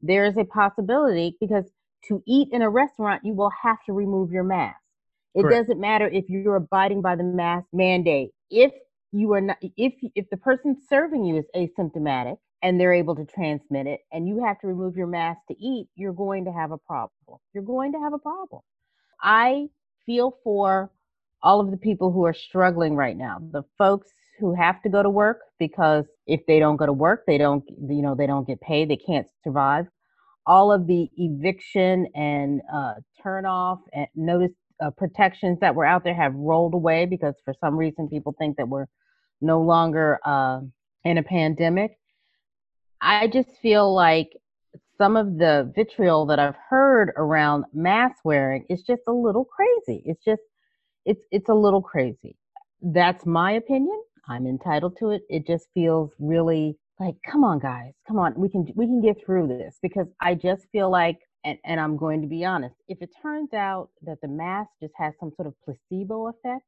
there 0.00 0.26
is 0.26 0.36
a 0.36 0.44
possibility 0.44 1.36
because 1.40 1.64
to 2.08 2.22
eat 2.26 2.48
in 2.52 2.62
a 2.62 2.70
restaurant, 2.70 3.22
you 3.24 3.32
will 3.34 3.50
have 3.62 3.78
to 3.86 3.92
remove 3.92 4.30
your 4.30 4.44
mask. 4.44 4.76
It 5.34 5.42
Correct. 5.42 5.66
doesn't 5.66 5.80
matter 5.80 6.06
if 6.06 6.28
you're 6.28 6.56
abiding 6.56 7.00
by 7.02 7.16
the 7.16 7.24
mask 7.24 7.66
mandate. 7.72 8.30
If 8.50 8.72
you 9.10 9.32
are 9.32 9.40
not, 9.40 9.56
if 9.62 9.94
if 10.14 10.28
the 10.30 10.36
person 10.36 10.76
serving 10.88 11.24
you 11.24 11.36
is 11.38 11.46
asymptomatic 11.56 12.36
and 12.64 12.80
they're 12.80 12.94
able 12.94 13.14
to 13.14 13.26
transmit 13.26 13.86
it, 13.86 14.00
and 14.10 14.26
you 14.26 14.42
have 14.44 14.58
to 14.60 14.66
remove 14.66 14.96
your 14.96 15.06
mask 15.06 15.38
to 15.48 15.54
eat, 15.62 15.86
you're 15.94 16.14
going 16.14 16.46
to 16.46 16.52
have 16.52 16.72
a 16.72 16.78
problem. 16.78 17.38
You're 17.52 17.62
going 17.62 17.92
to 17.92 18.00
have 18.00 18.14
a 18.14 18.18
problem. 18.18 18.62
I 19.22 19.68
feel 20.06 20.38
for 20.42 20.90
all 21.44 21.60
of 21.60 21.70
the 21.70 21.76
people 21.76 22.10
who 22.10 22.24
are 22.24 22.32
struggling 22.32 22.96
right 22.96 23.16
now. 23.16 23.38
The 23.52 23.62
folks 23.76 24.10
who 24.40 24.54
have 24.54 24.82
to 24.82 24.88
go 24.88 25.02
to 25.02 25.10
work 25.10 25.40
because 25.58 26.06
if 26.26 26.40
they 26.48 26.58
don't 26.58 26.76
go 26.76 26.86
to 26.86 26.92
work, 26.92 27.24
they 27.26 27.38
don't, 27.38 27.62
you 27.68 28.02
know, 28.02 28.14
they 28.14 28.26
don't 28.26 28.46
get 28.46 28.60
paid, 28.62 28.88
they 28.88 28.96
can't 28.96 29.26
survive. 29.44 29.86
All 30.46 30.72
of 30.72 30.86
the 30.86 31.08
eviction 31.16 32.06
and 32.14 32.62
uh, 32.72 32.94
turn 33.22 33.46
off 33.46 33.80
and 33.92 34.06
notice 34.14 34.52
uh, 34.82 34.90
protections 34.90 35.58
that 35.60 35.74
were 35.74 35.84
out 35.84 36.02
there 36.02 36.14
have 36.14 36.34
rolled 36.34 36.74
away 36.74 37.04
because 37.04 37.34
for 37.44 37.54
some 37.60 37.76
reason 37.76 38.08
people 38.08 38.34
think 38.38 38.56
that 38.56 38.68
we're 38.68 38.86
no 39.40 39.60
longer 39.60 40.18
uh, 40.24 40.60
in 41.04 41.18
a 41.18 41.22
pandemic. 41.22 41.98
I 43.04 43.26
just 43.26 43.50
feel 43.60 43.94
like 43.94 44.30
some 44.96 45.16
of 45.18 45.36
the 45.36 45.70
vitriol 45.76 46.24
that 46.26 46.38
I've 46.38 46.56
heard 46.70 47.12
around 47.16 47.66
mask 47.74 48.16
wearing 48.24 48.64
is 48.70 48.82
just 48.82 49.02
a 49.06 49.12
little 49.12 49.44
crazy. 49.44 50.02
It's 50.06 50.24
just 50.24 50.40
it's 51.04 51.22
it's 51.30 51.50
a 51.50 51.54
little 51.54 51.82
crazy. 51.82 52.38
That's 52.80 53.26
my 53.26 53.52
opinion. 53.52 54.02
I'm 54.26 54.46
entitled 54.46 54.96
to 55.00 55.10
it. 55.10 55.22
It 55.28 55.46
just 55.46 55.66
feels 55.74 56.12
really 56.18 56.78
like, 56.98 57.16
come 57.30 57.44
on, 57.44 57.58
guys, 57.58 57.92
come 58.08 58.18
on, 58.18 58.34
we 58.36 58.48
can 58.48 58.66
we 58.74 58.86
can 58.86 59.02
get 59.02 59.22
through 59.22 59.48
this 59.48 59.78
because 59.82 60.06
I 60.22 60.34
just 60.34 60.66
feel 60.72 60.90
like, 60.90 61.18
and, 61.44 61.58
and 61.66 61.78
I'm 61.78 61.98
going 61.98 62.22
to 62.22 62.28
be 62.28 62.42
honest, 62.42 62.76
if 62.88 63.02
it 63.02 63.10
turns 63.20 63.52
out 63.52 63.90
that 64.02 64.22
the 64.22 64.28
mask 64.28 64.70
just 64.80 64.94
has 64.96 65.12
some 65.20 65.30
sort 65.36 65.48
of 65.48 65.54
placebo 65.62 66.28
effect 66.28 66.64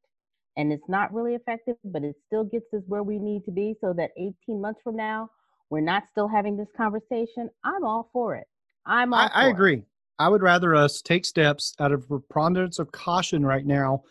and 0.58 0.70
it's 0.70 0.88
not 0.88 1.14
really 1.14 1.34
effective, 1.34 1.76
but 1.82 2.02
it 2.02 2.16
still 2.26 2.44
gets 2.44 2.66
us 2.74 2.82
where 2.86 3.02
we 3.02 3.18
need 3.18 3.44
to 3.46 3.50
be, 3.50 3.74
so 3.80 3.94
that 3.94 4.10
18 4.18 4.60
months 4.60 4.80
from 4.84 4.96
now 4.96 5.30
we're 5.70 5.80
not 5.80 6.04
still 6.10 6.28
having 6.28 6.56
this 6.56 6.68
conversation, 6.76 7.50
I'm 7.64 7.84
all 7.84 8.08
for 8.12 8.34
it. 8.36 8.46
I'm 8.84 9.12
all. 9.12 9.20
I, 9.20 9.46
I 9.46 9.48
agree. 9.48 9.82
I 10.18 10.28
would 10.28 10.42
rather 10.42 10.74
us 10.74 11.02
take 11.02 11.24
steps 11.24 11.74
out 11.78 11.92
of 11.92 12.08
preponderance 12.08 12.78
of 12.78 12.92
caution 12.92 13.44
right 13.44 13.66
now, 13.66 14.04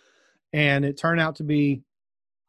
and 0.53 0.85
it 0.85 0.97
turn 0.97 1.19
out 1.19 1.35
to 1.37 1.43
be 1.43 1.81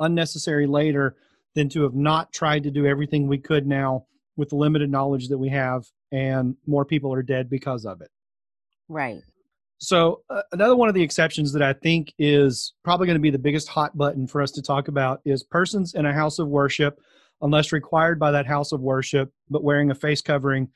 unnecessary 0.01 0.67
later 0.67 1.17
than 1.55 1.69
to 1.71 1.83
have 1.83 1.95
not 1.95 2.33
tried 2.33 2.63
to 2.65 2.71
do 2.71 2.87
everything 2.87 3.27
we 3.27 3.39
could 3.39 3.67
now 3.67 4.07
with 4.37 4.51
the 4.51 4.57
limited 4.57 4.91
knowledge 4.91 5.29
that 5.29 5.39
we 5.39 5.49
have 5.49 5.85
and 6.13 6.55
more 6.67 6.85
people 6.85 7.13
are 7.13 7.23
dead 7.23 7.49
because 7.49 7.85
of 7.85 8.01
it 8.01 8.11
right 8.89 9.23
so 9.79 10.23
uh, 10.31 10.43
another 10.53 10.77
one 10.77 10.89
of 10.89 10.95
the 10.95 11.03
exceptions 11.03 11.53
that 11.53 11.63
i 11.63 11.73
think 11.73 12.13
is 12.19 12.75
probably 12.85 13.07
going 13.07 13.17
to 13.17 13.23
be 13.23 13.31
the 13.31 13.39
biggest 13.39 13.69
hot 13.69 13.97
button 13.97 14.27
for 14.27 14.41
us 14.41 14.51
to 14.51 14.63
talk 14.63 14.89
about 14.89 15.21
is 15.25 15.43
persons 15.43 15.95
in 15.95 16.07
a 16.07 16.13
house 16.13 16.39
of 16.39 16.49
worship 16.49 17.01
unless 17.43 17.73
required 17.73 18.19
by 18.19 18.31
that 18.31 18.47
house 18.47 18.73
of 18.73 18.81
worship 18.81 19.31
but 19.51 19.65
wearing 19.65 19.91
a 19.91 19.95
face 19.95 20.23
covering 20.23 20.69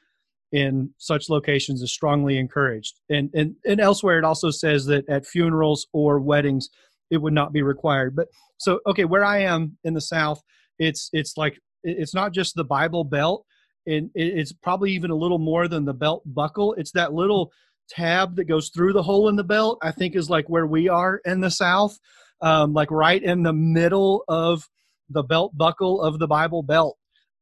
in 0.53 0.91
such 0.99 1.31
locations 1.31 1.81
is 1.81 1.93
strongly 1.93 2.39
encouraged 2.39 3.01
and 3.09 3.31
and, 3.35 3.55
and 3.65 3.81
elsewhere 3.81 4.19
it 4.19 4.25
also 4.25 4.51
says 4.51 4.85
that 4.87 5.09
at 5.09 5.27
funerals 5.27 5.87
or 5.93 6.21
weddings 6.21 6.69
it 7.11 7.19
would 7.19 7.33
not 7.33 7.53
be 7.53 7.63
required. 7.63 8.17
But 8.17 8.29
so 8.57 8.81
okay, 8.87 9.05
where 9.05 9.25
I 9.25 9.39
am 9.41 9.77
in 9.85 9.95
the 9.95 10.01
South, 10.01 10.41
it's 10.79 11.11
it's 11.13 11.37
like 11.37 11.59
it's 11.83 12.15
not 12.15 12.33
just 12.33 12.55
the 12.55 12.65
Bible 12.65 13.05
belt, 13.05 13.45
and 13.87 14.11
it's 14.15 14.53
probably 14.53 14.93
even 14.93 15.11
a 15.11 15.17
little 15.17 15.39
more 15.39 15.69
than 15.69 15.85
the 15.85 15.95
belt 15.95 16.23
buckle. 16.25 16.75
It's 16.75 16.93
that 16.93 17.13
little 17.13 17.53
tab 17.89 18.37
that 18.37 18.45
goes 18.45 18.71
through 18.71 18.93
the 18.93 19.03
hole 19.03 19.29
in 19.29 19.37
the 19.37 19.45
belt. 19.45 19.79
I 19.83 19.91
think 19.91 20.15
is 20.15 20.31
like 20.31 20.49
where 20.49 20.67
we 20.67 20.89
are 20.89 21.21
in 21.25 21.41
the 21.41 21.51
South, 21.51 21.99
um, 22.41 22.73
like 22.73 22.91
right 22.91 23.23
in 23.23 23.43
the 23.43 23.53
middle 23.53 24.25
of 24.29 24.69
the 25.11 25.23
belt 25.23 25.57
buckle 25.57 26.01
of 26.01 26.19
the 26.19 26.27
Bible 26.27 26.63
belt 26.63 26.97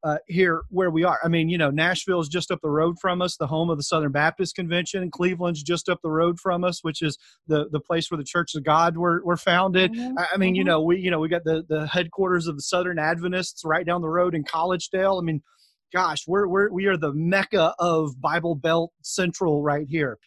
uh, 0.04 0.18
here 0.26 0.62
where 0.70 0.90
we 0.90 1.04
are. 1.04 1.18
I 1.24 1.28
mean, 1.28 1.48
you 1.48 1.59
know, 1.59 1.70
Nashville 1.70 2.20
is 2.20 2.28
just 2.28 2.50
up 2.50 2.61
the 2.62 2.70
road 2.70 2.96
from 3.00 3.20
us, 3.20 3.37
the 3.37 3.46
home 3.46 3.70
of 3.70 3.76
the 3.76 3.83
Southern 3.83 4.12
Baptist 4.12 4.54
Convention. 4.54 5.11
Cleveland's 5.11 5.62
just 5.62 5.88
up 5.88 6.00
the 6.02 6.11
road 6.11 6.38
from 6.38 6.64
us, 6.64 6.83
which 6.83 7.02
is 7.02 7.18
the 7.46 7.68
the 7.70 7.81
place 7.81 8.11
where 8.11 8.18
the 8.18 8.24
Church 8.24 8.54
of 8.54 8.64
God 8.64 8.96
were, 8.96 9.22
were 9.24 9.37
founded. 9.37 9.92
Mm-hmm. 9.92 10.18
I, 10.18 10.26
I, 10.35 10.37
mean, 10.37 10.50
mm-hmm. 10.50 10.57
you 10.57 10.64
know, 10.64 10.83
we 10.83 10.98
you 10.98 11.11
know 11.11 11.18
we 11.18 11.28
got 11.28 11.44
the 11.44 11.64
the 11.68 11.87
headquarters 11.87 12.46
of 12.46 12.57
the 12.57 12.62
Southern 12.62 12.98
Adventists 12.98 13.62
right 13.64 13.85
down 13.85 14.02
the 14.02 14.09
road 14.09 14.35
in 14.35 14.44
Collegedale. 14.44 15.20
I 15.20 15.24
mean, 15.24 15.42
gosh, 15.92 16.24
we're, 16.26 16.46
we're 16.46 16.70
we 16.70 16.87
are 16.87 16.96
the 16.96 17.12
mecca 17.12 17.74
of 17.78 18.20
Bible 18.20 18.54
Belt 18.54 18.92
Central 19.02 19.62
right 19.62 19.87
here. 19.88 20.18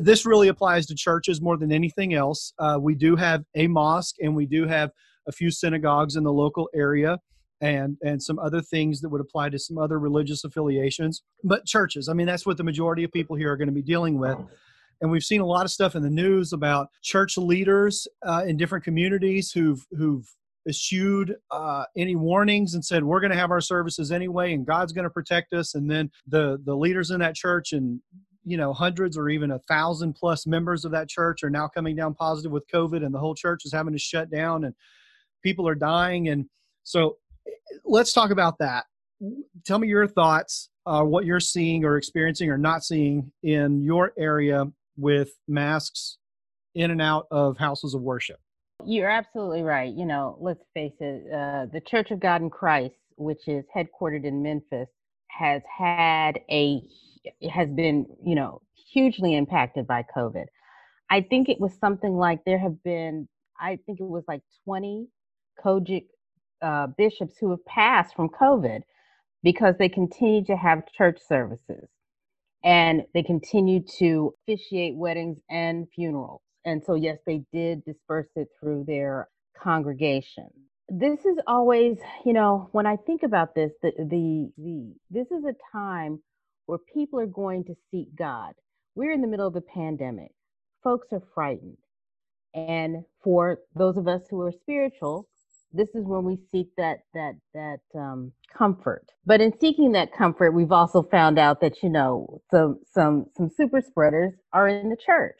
This 0.00 0.26
really 0.26 0.48
applies 0.48 0.86
to 0.86 0.94
churches 0.94 1.40
more 1.40 1.56
than 1.56 1.72
anything 1.72 2.14
else. 2.14 2.52
Uh, 2.58 2.78
we 2.80 2.94
do 2.94 3.16
have 3.16 3.44
a 3.54 3.68
mosque 3.68 4.16
and 4.20 4.34
we 4.34 4.46
do 4.46 4.66
have 4.66 4.90
a 5.26 5.32
few 5.32 5.50
synagogues 5.50 6.16
in 6.16 6.24
the 6.24 6.32
local 6.32 6.68
area 6.74 7.18
and 7.60 7.98
and 8.02 8.22
some 8.22 8.38
other 8.38 8.60
things 8.60 9.00
that 9.00 9.08
would 9.08 9.20
apply 9.20 9.50
to 9.50 9.58
some 9.58 9.78
other 9.78 9.98
religious 9.98 10.44
affiliations 10.44 11.22
but 11.44 11.66
churches. 11.66 12.08
I 12.08 12.14
mean 12.14 12.26
that's 12.26 12.46
what 12.46 12.56
the 12.56 12.64
majority 12.64 13.04
of 13.04 13.12
people 13.12 13.36
here 13.36 13.52
are 13.52 13.56
going 13.56 13.68
to 13.68 13.74
be 13.74 13.82
dealing 13.82 14.18
with. 14.18 14.38
And 15.02 15.10
we've 15.10 15.24
seen 15.24 15.40
a 15.40 15.46
lot 15.46 15.64
of 15.64 15.70
stuff 15.70 15.94
in 15.94 16.02
the 16.02 16.10
news 16.10 16.52
about 16.52 16.88
church 17.02 17.38
leaders 17.38 18.06
uh, 18.26 18.44
in 18.46 18.56
different 18.56 18.84
communities 18.84 19.50
who've 19.52 19.84
who've 19.96 20.26
eschewed 20.68 21.36
uh, 21.50 21.84
any 21.96 22.16
warnings 22.16 22.74
and 22.74 22.84
said 22.84 23.02
we're 23.02 23.20
going 23.20 23.32
to 23.32 23.38
have 23.38 23.50
our 23.50 23.62
services 23.62 24.12
anyway 24.12 24.52
and 24.52 24.66
god's 24.66 24.92
going 24.92 25.04
to 25.04 25.10
protect 25.10 25.52
us. 25.52 25.74
And 25.74 25.90
then 25.90 26.10
the 26.26 26.58
the 26.64 26.74
leaders 26.74 27.10
in 27.10 27.20
that 27.20 27.34
church 27.34 27.72
and 27.72 28.00
you 28.44 28.56
know 28.56 28.72
hundreds 28.72 29.18
or 29.18 29.28
even 29.28 29.50
a 29.50 29.58
thousand 29.60 30.14
plus 30.14 30.46
members 30.46 30.84
of 30.86 30.92
that 30.92 31.08
church 31.08 31.42
are 31.42 31.50
now 31.50 31.68
coming 31.68 31.94
down 31.94 32.14
positive 32.14 32.50
with 32.50 32.66
covid 32.72 33.04
and 33.04 33.14
the 33.14 33.18
whole 33.18 33.34
church 33.34 33.66
is 33.66 33.72
having 33.72 33.92
to 33.92 33.98
shut 33.98 34.30
down 34.30 34.64
and 34.64 34.74
people 35.42 35.66
are 35.66 35.74
dying 35.74 36.28
and 36.28 36.46
so 36.82 37.16
let's 37.84 38.12
talk 38.12 38.30
about 38.30 38.58
that. 38.58 38.84
Tell 39.64 39.78
me 39.78 39.88
your 39.88 40.06
thoughts, 40.06 40.70
uh, 40.86 41.02
what 41.02 41.24
you're 41.24 41.40
seeing 41.40 41.84
or 41.84 41.96
experiencing 41.96 42.50
or 42.50 42.58
not 42.58 42.84
seeing 42.84 43.30
in 43.42 43.82
your 43.82 44.12
area 44.18 44.64
with 44.96 45.30
masks 45.46 46.18
in 46.74 46.90
and 46.90 47.02
out 47.02 47.26
of 47.30 47.58
houses 47.58 47.94
of 47.94 48.02
worship. 48.02 48.38
You're 48.86 49.10
absolutely 49.10 49.62
right. 49.62 49.92
You 49.92 50.06
know, 50.06 50.38
let's 50.40 50.64
face 50.72 50.94
it, 51.00 51.32
uh, 51.32 51.66
the 51.72 51.82
Church 51.86 52.10
of 52.10 52.20
God 52.20 52.40
in 52.40 52.48
Christ, 52.48 52.94
which 53.16 53.46
is 53.46 53.64
headquartered 53.76 54.24
in 54.24 54.42
Memphis, 54.42 54.88
has 55.28 55.62
had 55.78 56.40
a 56.50 56.80
has 57.50 57.68
been, 57.68 58.06
you 58.24 58.34
know, 58.34 58.62
hugely 58.92 59.36
impacted 59.36 59.86
by 59.86 60.04
COVID. 60.16 60.46
I 61.10 61.20
think 61.20 61.50
it 61.50 61.60
was 61.60 61.72
something 61.78 62.16
like 62.16 62.40
there 62.46 62.58
have 62.58 62.82
been, 62.82 63.28
I 63.60 63.78
think 63.84 64.00
it 64.00 64.08
was 64.08 64.24
like 64.26 64.40
20 64.64 65.06
COGIC 65.64 66.06
uh, 66.62 66.88
bishops 66.98 67.36
who 67.40 67.50
have 67.50 67.64
passed 67.66 68.14
from 68.14 68.28
COVID 68.28 68.82
because 69.42 69.76
they 69.78 69.88
continue 69.88 70.44
to 70.44 70.56
have 70.56 70.90
church 70.92 71.18
services 71.26 71.88
and 72.64 73.02
they 73.14 73.22
continue 73.22 73.82
to 73.98 74.34
officiate 74.48 74.96
weddings 74.96 75.40
and 75.50 75.88
funerals. 75.94 76.42
And 76.64 76.82
so, 76.84 76.94
yes, 76.94 77.18
they 77.26 77.42
did 77.52 77.84
disperse 77.84 78.28
it 78.36 78.48
through 78.60 78.84
their 78.86 79.28
congregation. 79.62 80.48
This 80.88 81.20
is 81.24 81.38
always, 81.46 81.98
you 82.26 82.32
know, 82.32 82.68
when 82.72 82.86
I 82.86 82.96
think 82.96 83.22
about 83.22 83.54
this, 83.54 83.72
the, 83.82 83.92
the, 83.98 84.50
the 84.58 84.94
this 85.10 85.28
is 85.30 85.44
a 85.44 85.54
time 85.72 86.20
where 86.66 86.78
people 86.92 87.20
are 87.20 87.26
going 87.26 87.64
to 87.64 87.74
seek 87.90 88.08
God. 88.16 88.54
We're 88.94 89.12
in 89.12 89.22
the 89.22 89.28
middle 89.28 89.46
of 89.46 89.56
a 89.56 89.60
pandemic. 89.62 90.32
Folks 90.84 91.08
are 91.12 91.22
frightened. 91.34 91.78
And 92.54 93.04
for 93.22 93.60
those 93.76 93.96
of 93.96 94.08
us 94.08 94.22
who 94.30 94.40
are 94.42 94.52
spiritual, 94.52 95.28
this 95.72 95.88
is 95.94 96.04
when 96.04 96.24
we 96.24 96.38
seek 96.50 96.68
that 96.76 97.00
that 97.14 97.34
that 97.54 97.80
um, 97.94 98.32
comfort. 98.56 99.06
But 99.26 99.40
in 99.40 99.58
seeking 99.58 99.92
that 99.92 100.12
comfort, 100.12 100.52
we've 100.52 100.72
also 100.72 101.02
found 101.02 101.38
out 101.38 101.60
that 101.60 101.82
you 101.82 101.90
know 101.90 102.40
some 102.50 102.80
some 102.92 103.26
some 103.36 103.48
super 103.48 103.80
spreaders 103.80 104.32
are 104.52 104.68
in 104.68 104.90
the 104.90 104.96
church. 104.96 105.38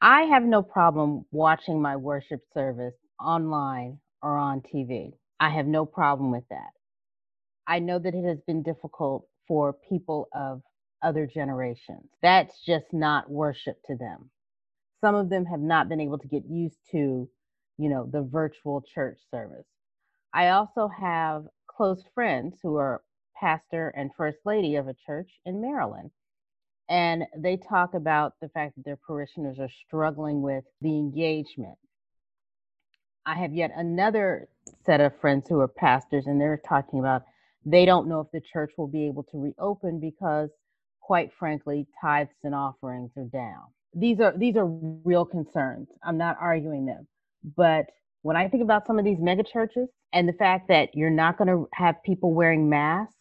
I 0.00 0.22
have 0.22 0.42
no 0.42 0.62
problem 0.62 1.24
watching 1.30 1.80
my 1.80 1.96
worship 1.96 2.40
service 2.52 2.94
online 3.20 3.98
or 4.22 4.36
on 4.36 4.60
TV. 4.60 5.12
I 5.38 5.50
have 5.50 5.66
no 5.66 5.86
problem 5.86 6.32
with 6.32 6.44
that. 6.50 6.70
I 7.66 7.78
know 7.78 7.98
that 7.98 8.14
it 8.14 8.24
has 8.24 8.38
been 8.46 8.62
difficult 8.62 9.26
for 9.46 9.72
people 9.72 10.28
of 10.34 10.62
other 11.02 11.26
generations. 11.26 12.08
That's 12.20 12.52
just 12.64 12.86
not 12.92 13.30
worship 13.30 13.76
to 13.86 13.96
them. 13.96 14.30
Some 15.00 15.14
of 15.14 15.30
them 15.30 15.44
have 15.46 15.60
not 15.60 15.88
been 15.88 16.00
able 16.00 16.18
to 16.18 16.28
get 16.28 16.44
used 16.48 16.78
to 16.92 17.28
you 17.82 17.88
know, 17.88 18.08
the 18.10 18.22
virtual 18.22 18.82
church 18.82 19.18
service. 19.30 19.66
I 20.32 20.48
also 20.48 20.88
have 20.88 21.46
close 21.66 22.02
friends 22.14 22.56
who 22.62 22.76
are 22.76 23.02
pastor 23.36 23.92
and 23.96 24.10
first 24.16 24.38
lady 24.44 24.76
of 24.76 24.88
a 24.88 24.94
church 25.06 25.28
in 25.44 25.60
Maryland. 25.60 26.10
And 26.88 27.24
they 27.36 27.56
talk 27.56 27.94
about 27.94 28.34
the 28.40 28.48
fact 28.50 28.76
that 28.76 28.84
their 28.84 28.98
parishioners 29.06 29.58
are 29.58 29.70
struggling 29.86 30.42
with 30.42 30.64
the 30.80 30.90
engagement. 30.90 31.78
I 33.24 33.34
have 33.34 33.54
yet 33.54 33.70
another 33.76 34.48
set 34.84 35.00
of 35.00 35.18
friends 35.20 35.46
who 35.48 35.60
are 35.60 35.68
pastors, 35.68 36.26
and 36.26 36.40
they're 36.40 36.60
talking 36.68 36.98
about 36.98 37.22
they 37.64 37.84
don't 37.84 38.08
know 38.08 38.20
if 38.20 38.30
the 38.32 38.40
church 38.40 38.72
will 38.76 38.88
be 38.88 39.06
able 39.06 39.22
to 39.24 39.38
reopen 39.38 40.00
because 40.00 40.50
quite 41.02 41.30
frankly, 41.38 41.86
tithes 42.00 42.30
and 42.44 42.54
offerings 42.54 43.10
are 43.16 43.24
down. 43.24 43.64
These 43.94 44.20
are 44.20 44.32
these 44.36 44.56
are 44.56 44.66
real 44.66 45.26
concerns. 45.26 45.88
I'm 46.02 46.16
not 46.16 46.38
arguing 46.40 46.86
them. 46.86 47.06
But 47.44 47.86
when 48.22 48.36
I 48.36 48.48
think 48.48 48.62
about 48.62 48.86
some 48.86 48.98
of 48.98 49.04
these 49.04 49.18
mega 49.20 49.42
churches 49.42 49.88
and 50.12 50.28
the 50.28 50.32
fact 50.34 50.68
that 50.68 50.94
you're 50.94 51.10
not 51.10 51.38
going 51.38 51.48
to 51.48 51.68
have 51.72 52.02
people 52.04 52.32
wearing 52.32 52.68
masks, 52.68 53.14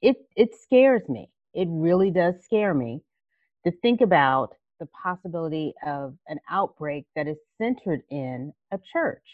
it 0.00 0.16
it 0.36 0.54
scares 0.54 1.08
me. 1.08 1.30
It 1.54 1.68
really 1.70 2.10
does 2.10 2.34
scare 2.44 2.74
me 2.74 3.02
to 3.64 3.72
think 3.82 4.00
about 4.00 4.54
the 4.78 4.86
possibility 4.86 5.74
of 5.84 6.14
an 6.28 6.38
outbreak 6.48 7.06
that 7.16 7.26
is 7.26 7.36
centered 7.58 8.02
in 8.10 8.52
a 8.70 8.78
church. 8.92 9.24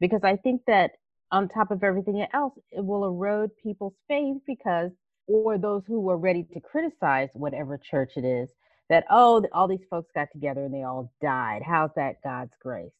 Because 0.00 0.24
I 0.24 0.36
think 0.36 0.62
that 0.66 0.92
on 1.30 1.48
top 1.48 1.70
of 1.70 1.84
everything 1.84 2.26
else, 2.32 2.54
it 2.70 2.84
will 2.84 3.04
erode 3.04 3.50
people's 3.62 3.94
faith 4.08 4.38
because, 4.46 4.90
or 5.26 5.58
those 5.58 5.82
who 5.86 6.08
are 6.08 6.16
ready 6.16 6.44
to 6.54 6.60
criticize 6.60 7.28
whatever 7.34 7.78
church 7.78 8.12
it 8.16 8.24
is, 8.24 8.48
that, 8.88 9.04
oh, 9.10 9.44
all 9.52 9.68
these 9.68 9.84
folks 9.88 10.10
got 10.14 10.28
together 10.32 10.64
and 10.64 10.74
they 10.74 10.82
all 10.82 11.12
died. 11.20 11.62
How's 11.64 11.90
that 11.94 12.22
God's 12.24 12.54
grace? 12.60 12.90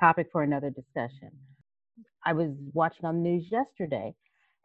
Topic 0.00 0.28
for 0.32 0.42
another 0.42 0.70
discussion. 0.70 1.30
I 2.24 2.32
was 2.32 2.50
watching 2.72 3.04
on 3.04 3.22
the 3.22 3.28
news 3.28 3.48
yesterday, 3.50 4.14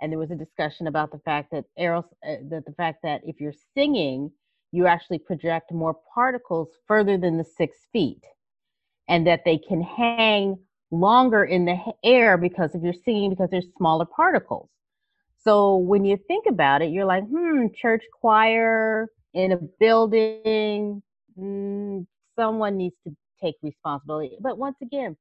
and 0.02 0.12
there 0.12 0.20
was 0.20 0.32
a 0.32 0.36
discussion 0.36 0.88
about 0.88 1.12
the 1.12 1.20
fact 1.20 1.52
that 1.52 1.66
aeros, 1.78 2.06
uh, 2.28 2.38
that 2.50 2.64
the 2.66 2.74
fact 2.78 3.00
that 3.04 3.22
if 3.26 3.42
you're 3.42 3.54
singing, 3.74 4.32
you 4.72 4.88
actually 4.88 5.20
project 5.20 5.72
more 5.74 5.98
particles 6.14 6.70
further 6.88 7.18
than 7.18 7.38
the 7.38 7.44
six 7.44 7.78
feet, 7.92 8.24
and 9.10 9.28
that 9.28 9.44
they 9.44 9.58
can 9.58 9.82
hang 9.82 10.58
longer 10.92 11.44
in 11.44 11.66
the 11.66 11.78
air 12.04 12.38
because 12.38 12.74
if 12.74 12.82
you're 12.82 12.94
singing 12.94 13.30
because 13.30 13.50
there's 13.50 13.68
smaller 13.78 14.06
particles. 14.06 14.70
So 15.38 15.78
when 15.78 16.06
you 16.06 16.18
think 16.28 16.46
about 16.48 16.82
it, 16.82 16.92
you're 16.92 17.06
like, 17.06 17.24
hmm, 17.28 17.68
church 17.76 18.04
choir 18.20 19.08
in 19.34 19.52
a 19.52 19.58
building, 19.80 21.04
mm, 21.38 22.06
someone 22.38 22.78
needs 22.78 22.96
to 23.06 23.16
take 23.42 23.56
responsibility. 23.62 24.38
But 24.40 24.58
once 24.58 24.78
again, 24.82 25.16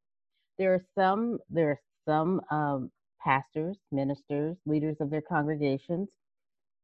there 0.58 0.74
are 0.74 0.84
some 0.96 1.38
there 1.50 1.70
are 1.70 1.80
some 2.06 2.40
um, 2.50 2.90
pastors, 3.22 3.76
ministers, 3.90 4.56
leaders 4.66 4.96
of 5.00 5.10
their 5.10 5.22
congregations 5.22 6.08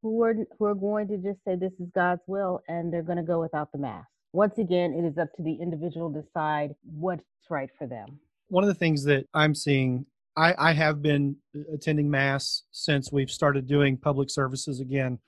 who 0.02 0.22
are 0.22 0.34
who 0.58 0.64
are 0.64 0.74
going 0.74 1.08
to 1.08 1.18
just 1.18 1.38
say 1.44 1.56
this 1.56 1.72
is 1.78 1.88
God's 1.94 2.22
will 2.26 2.62
and 2.68 2.92
they're 2.92 3.02
going 3.02 3.18
to 3.18 3.24
go 3.24 3.40
without 3.40 3.70
the 3.72 3.78
mask. 3.78 4.08
Once 4.32 4.58
again, 4.58 4.92
it 4.94 5.04
is 5.04 5.18
up 5.18 5.32
to 5.36 5.42
the 5.42 5.54
individual 5.54 6.12
to 6.12 6.22
decide 6.22 6.74
what's 6.84 7.24
right 7.48 7.70
for 7.78 7.86
them 7.86 8.20
one 8.50 8.64
of 8.64 8.68
the 8.68 8.74
things 8.74 9.04
that 9.04 9.26
I'm 9.32 9.54
seeing, 9.54 10.04
I, 10.36 10.54
I 10.58 10.72
have 10.72 11.00
been 11.00 11.36
attending 11.72 12.10
mass 12.10 12.64
since 12.72 13.10
we've 13.12 13.30
started 13.30 13.66
doing 13.66 13.96
public 13.96 14.28
services 14.28 14.80
again 14.80 15.18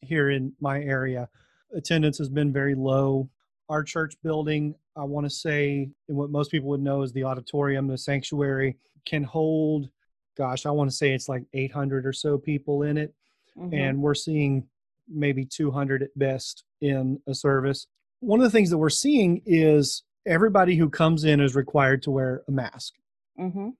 here 0.00 0.30
in 0.30 0.52
my 0.60 0.80
area. 0.80 1.28
Attendance 1.74 2.18
has 2.18 2.28
been 2.28 2.52
very 2.52 2.74
low. 2.74 3.28
Our 3.68 3.82
church 3.82 4.14
building, 4.22 4.74
I 4.96 5.04
want 5.04 5.26
to 5.26 5.30
say, 5.30 5.90
and 6.08 6.16
what 6.16 6.30
most 6.30 6.50
people 6.50 6.68
would 6.70 6.82
know 6.82 7.02
is 7.02 7.12
the 7.12 7.24
auditorium, 7.24 7.88
the 7.88 7.98
sanctuary, 7.98 8.76
can 9.04 9.24
hold, 9.24 9.88
gosh, 10.36 10.66
I 10.66 10.70
want 10.70 10.90
to 10.90 10.96
say 10.96 11.12
it's 11.12 11.28
like 11.28 11.44
800 11.52 12.06
or 12.06 12.12
so 12.12 12.38
people 12.38 12.82
in 12.82 12.96
it. 12.96 13.14
Mm-hmm. 13.58 13.74
And 13.74 14.02
we're 14.02 14.14
seeing 14.14 14.66
maybe 15.08 15.44
200 15.44 16.02
at 16.02 16.18
best 16.18 16.64
in 16.80 17.20
a 17.26 17.34
service. 17.34 17.86
One 18.20 18.40
of 18.40 18.44
the 18.44 18.50
things 18.50 18.70
that 18.70 18.78
we're 18.78 18.88
seeing 18.88 19.42
is 19.44 20.02
everybody 20.26 20.76
who 20.76 20.88
comes 20.88 21.24
in 21.24 21.40
is 21.40 21.54
required 21.54 22.02
to 22.02 22.10
wear 22.10 22.42
a 22.48 22.52
mask. 22.52 22.94
Mm-hmm. 23.38 23.70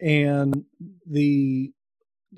And 0.00 0.64
the 1.06 1.72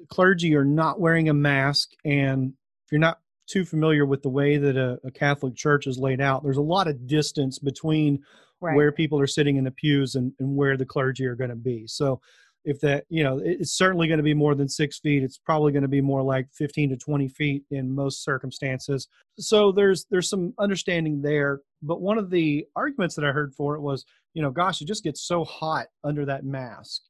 clergy 0.09 0.55
are 0.57 0.65
not 0.65 1.01
wearing 1.01 1.29
a 1.29 1.35
mask. 1.35 1.91
And 2.05 2.55
if 2.85 2.93
you're 2.93 2.99
not 3.01 3.21
too 3.49 3.65
familiar 3.65 4.07
with 4.07 4.23
the 4.23 4.29
way 4.29 4.57
that 4.57 4.77
a, 4.77 4.99
a 5.05 5.11
Catholic 5.11 5.55
church 5.55 5.87
is 5.87 5.99
laid 5.99 6.21
out, 6.21 6.43
there's 6.43 6.57
a 6.57 6.63
lot 6.63 6.89
of 6.89 7.07
distance 7.07 7.59
between 7.59 8.23
right. 8.61 8.77
where 8.77 8.93
people 8.93 9.19
are 9.21 9.27
sitting 9.27 9.57
in 9.57 9.65
the 9.65 9.71
pews 9.71 10.15
and, 10.15 10.33
and 10.39 10.57
where 10.57 10.77
the 10.77 10.87
clergy 10.87 11.27
are 11.27 11.37
going 11.37 11.51
to 11.51 11.57
be. 11.57 11.87
So 11.87 12.21
if 12.65 12.81
that 12.81 13.05
you 13.09 13.25
know 13.25 13.41
it's 13.43 13.73
certainly 13.73 14.09
going 14.09 14.19
to 14.19 14.25
be 14.25 14.35
more 14.35 14.55
than 14.55 14.69
six 14.69 14.99
feet. 14.99 15.23
It's 15.23 15.39
probably 15.39 15.73
going 15.73 15.83
to 15.83 15.89
be 15.89 16.03
more 16.03 16.23
like 16.23 16.49
15 16.53 16.91
to 16.91 16.97
20 16.97 17.29
feet 17.29 17.65
in 17.71 17.95
most 17.95 18.23
circumstances. 18.23 19.09
So 19.39 19.73
there's 19.73 20.07
there's 20.11 20.29
some 20.29 20.53
understanding 20.59 21.23
there. 21.23 21.61
But 21.83 22.03
one 22.03 22.19
of 22.19 22.31
the 22.31 22.67
arguments 22.77 23.15
that 23.15 23.25
i 23.25 23.33
heard 23.33 23.55
for 23.55 23.75
it 23.75 23.81
was 23.81 24.05
you 24.35 24.43
know 24.43 24.51
gosh 24.51 24.83
it 24.83 24.89
just 24.89 25.05
gets 25.05 25.23
so 25.23 25.45
hot 25.45 25.87
under 26.05 26.27
that 26.27 26.45
mask. 26.45 27.03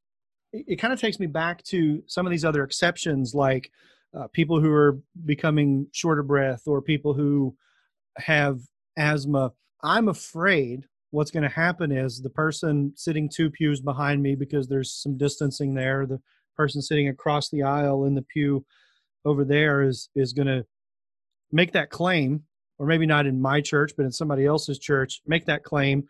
It, 0.53 0.65
it 0.69 0.77
kind 0.77 0.93
of 0.93 1.01
takes 1.01 1.19
me 1.19 1.27
back 1.27 1.65
to 1.65 2.03
some 2.07 2.25
of 2.25 2.31
these 2.31 2.45
other 2.45 2.63
exceptions 2.63 3.35
like 3.35 3.71
uh, 4.17 4.27
people 4.29 4.61
who 4.61 4.73
are 4.73 4.99
becoming 5.25 5.87
short 5.93 6.19
of 6.19 6.27
breath 6.27 6.63
or 6.67 6.81
people 6.81 7.15
who 7.15 7.55
have 8.17 8.61
asthma 8.97 9.53
i'm 9.83 10.09
afraid 10.09 10.85
what's 11.11 11.31
going 11.31 11.43
to 11.43 11.49
happen 11.49 11.93
is 11.93 12.21
the 12.21 12.31
person 12.31 12.93
sitting 12.97 13.29
two 13.29 13.51
pews 13.51 13.81
behind 13.81 14.23
me 14.23 14.35
because 14.35 14.69
there's 14.69 14.93
some 14.93 15.17
distancing 15.17 15.75
there 15.75 16.07
the 16.07 16.21
person 16.57 16.83
sitting 16.83 17.09
across 17.09 17.49
the 17.51 17.63
aisle 17.63 18.05
in 18.05 18.15
the 18.15 18.23
pew 18.23 18.65
over 19.25 19.45
there 19.45 19.83
is 19.83 20.09
is 20.15 20.33
going 20.33 20.49
to 20.49 20.65
make 21.53 21.73
that 21.73 21.91
claim 21.91 22.43
or 22.79 22.87
maybe 22.87 23.07
not 23.07 23.27
in 23.27 23.41
my 23.41 23.61
church 23.61 23.93
but 23.97 24.05
in 24.05 24.13
somebody 24.13 24.45
else's 24.45 24.79
church 24.79 25.21
make 25.27 25.47
that 25.47 25.63
claim 25.63 26.05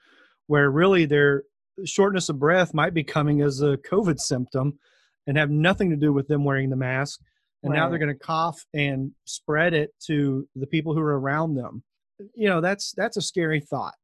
where 0.46 0.70
really 0.70 1.04
their 1.04 1.42
shortness 1.84 2.28
of 2.28 2.38
breath 2.38 2.74
might 2.74 2.94
be 2.94 3.04
coming 3.04 3.42
as 3.42 3.60
a 3.60 3.76
covid 3.78 4.18
symptom 4.18 4.78
and 5.26 5.36
have 5.36 5.50
nothing 5.50 5.90
to 5.90 5.96
do 5.96 6.12
with 6.12 6.26
them 6.26 6.44
wearing 6.44 6.70
the 6.70 6.76
mask 6.76 7.20
and 7.62 7.72
right. 7.72 7.78
now 7.78 7.88
they're 7.88 7.98
going 7.98 8.08
to 8.08 8.18
cough 8.18 8.64
and 8.74 9.12
spread 9.24 9.74
it 9.74 9.90
to 10.06 10.48
the 10.54 10.66
people 10.66 10.94
who 10.94 11.00
are 11.00 11.18
around 11.18 11.54
them 11.54 11.82
you 12.34 12.48
know 12.48 12.60
that's 12.60 12.92
that's 12.96 13.16
a 13.16 13.22
scary 13.22 13.60
thought 13.60 13.94